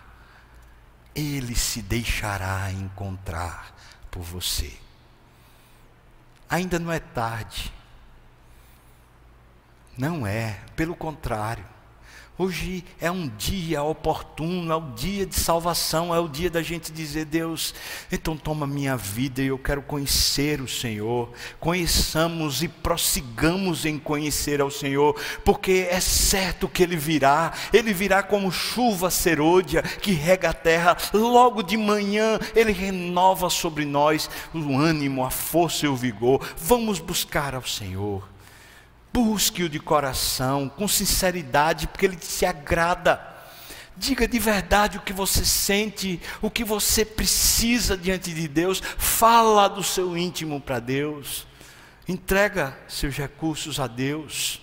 [1.19, 3.75] ele se deixará encontrar
[4.11, 4.77] por você.
[6.49, 7.73] Ainda não é tarde.
[9.97, 11.65] Não é, pelo contrário.
[12.41, 16.93] Hoje é um dia oportuno, é o dia de salvação, é o dia da gente
[16.93, 17.75] dizer: Deus,
[18.13, 21.33] então toma minha vida e eu quero conhecer o Senhor.
[21.59, 28.23] Conheçamos e prossigamos em conhecer ao Senhor, porque é certo que Ele virá, Ele virá
[28.23, 34.79] como chuva serôdia que rega a terra, logo de manhã Ele renova sobre nós o
[34.79, 36.41] ânimo, a força e o vigor.
[36.57, 38.38] Vamos buscar ao Senhor.
[39.13, 43.21] Busque-o de coração, com sinceridade, porque ele se agrada.
[43.97, 48.81] Diga de verdade o que você sente, o que você precisa diante de Deus.
[48.81, 51.47] Fala do seu íntimo para Deus.
[52.07, 54.61] Entrega seus recursos a Deus.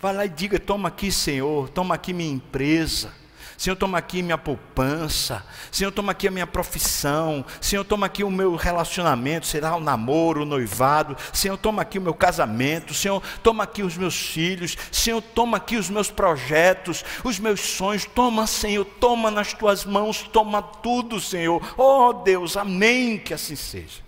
[0.00, 3.12] Vai lá e diga: toma aqui, Senhor, toma aqui minha empresa.
[3.60, 5.44] Senhor, toma aqui minha poupança.
[5.70, 7.44] Senhor, toma aqui a minha profissão.
[7.60, 11.14] Senhor, toma aqui o meu relacionamento, será o namoro, o noivado.
[11.30, 12.94] Senhor, toma aqui o meu casamento.
[12.94, 14.78] Senhor, toma aqui os meus filhos.
[14.90, 18.06] Senhor, toma aqui os meus projetos, os meus sonhos.
[18.06, 21.62] Toma, Senhor, toma nas tuas mãos, toma tudo, Senhor.
[21.76, 24.00] Oh Deus, amém, que assim seja.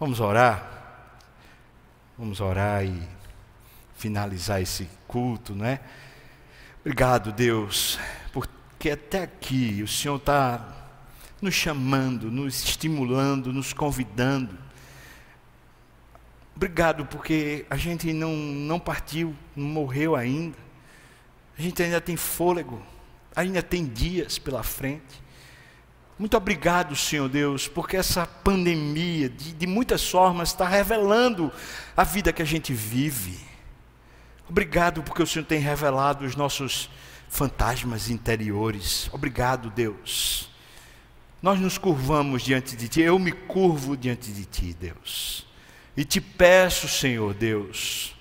[0.00, 0.66] Vamos orar?
[2.16, 3.02] Vamos orar e
[3.98, 5.78] finalizar esse culto, não é?
[6.86, 7.98] Obrigado, Deus,
[8.30, 10.68] porque até aqui o Senhor está
[11.40, 14.58] nos chamando, nos estimulando, nos convidando.
[16.54, 20.58] Obrigado, porque a gente não, não partiu, não morreu ainda.
[21.58, 22.82] A gente ainda tem fôlego,
[23.34, 25.22] ainda tem dias pela frente.
[26.18, 31.50] Muito obrigado, Senhor Deus, porque essa pandemia, de, de muitas formas, está revelando
[31.96, 33.53] a vida que a gente vive.
[34.48, 36.90] Obrigado porque o Senhor tem revelado os nossos
[37.28, 39.08] fantasmas interiores.
[39.12, 40.50] Obrigado, Deus.
[41.42, 45.46] Nós nos curvamos diante de Ti, eu me curvo diante de Ti, Deus.
[45.96, 48.14] E te peço, Senhor Deus,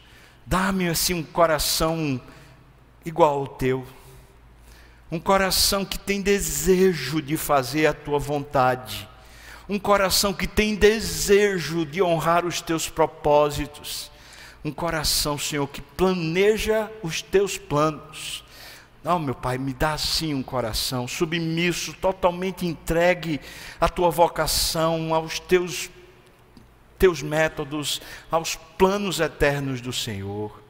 [0.46, 2.22] dá-me assim um coração
[3.06, 3.86] igual ao Teu.
[5.12, 9.08] Um coração que tem desejo de fazer a Tua vontade.
[9.68, 14.12] Um coração que tem desejo de honrar os Teus propósitos
[14.64, 18.44] um coração, Senhor, que planeja os teus planos.
[19.04, 23.42] Não, meu Pai, me dá assim um coração submisso, totalmente entregue
[23.80, 25.90] à tua vocação, aos teus
[26.98, 28.02] teus métodos,
[28.32, 30.64] aos planos eternos do Senhor.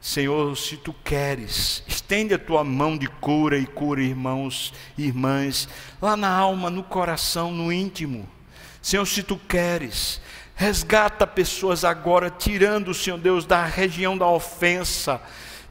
[0.00, 5.68] Senhor, se tu queres, estende a tua mão de cura e cura irmãos e irmãs,
[6.00, 8.26] lá na alma, no coração, no íntimo.
[8.80, 10.22] Senhor, se tu queres,
[10.60, 15.18] Resgata pessoas agora, tirando, Senhor Deus, da região da ofensa,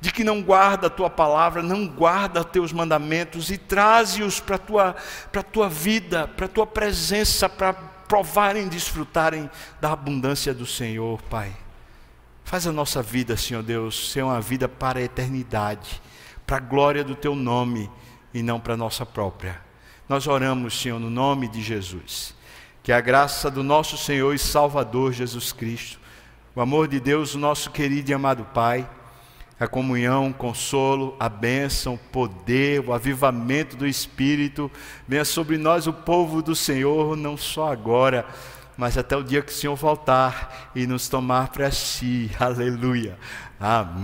[0.02, 4.58] de que não guarda a tua palavra, não guarda teus mandamentos e traze-os para a
[4.58, 4.96] tua,
[5.52, 9.48] tua vida, para a tua presença, para provarem e desfrutarem
[9.80, 11.56] da abundância do Senhor, Pai.
[12.44, 16.02] Faz a nossa vida, Senhor Deus, ser uma vida para a eternidade,
[16.48, 17.88] para a glória do teu nome
[18.34, 19.62] e não para a nossa própria.
[20.10, 22.39] Nós oramos, Senhor, no nome de Jesus.
[22.84, 26.00] Que a graça do nosso Senhor e Salvador Jesus Cristo,
[26.56, 28.90] o amor de Deus, o nosso querido e amado Pai,
[29.60, 34.72] a comunhão, o consolo, a bênção, o poder, o avivamento do Espírito,
[35.08, 38.26] venha sobre nós o povo do Senhor, não só agora,
[38.78, 42.32] mas até o dia que o Senhor voltar e nos tomar para si.
[42.40, 43.18] Aleluia.
[43.60, 43.98] Amém.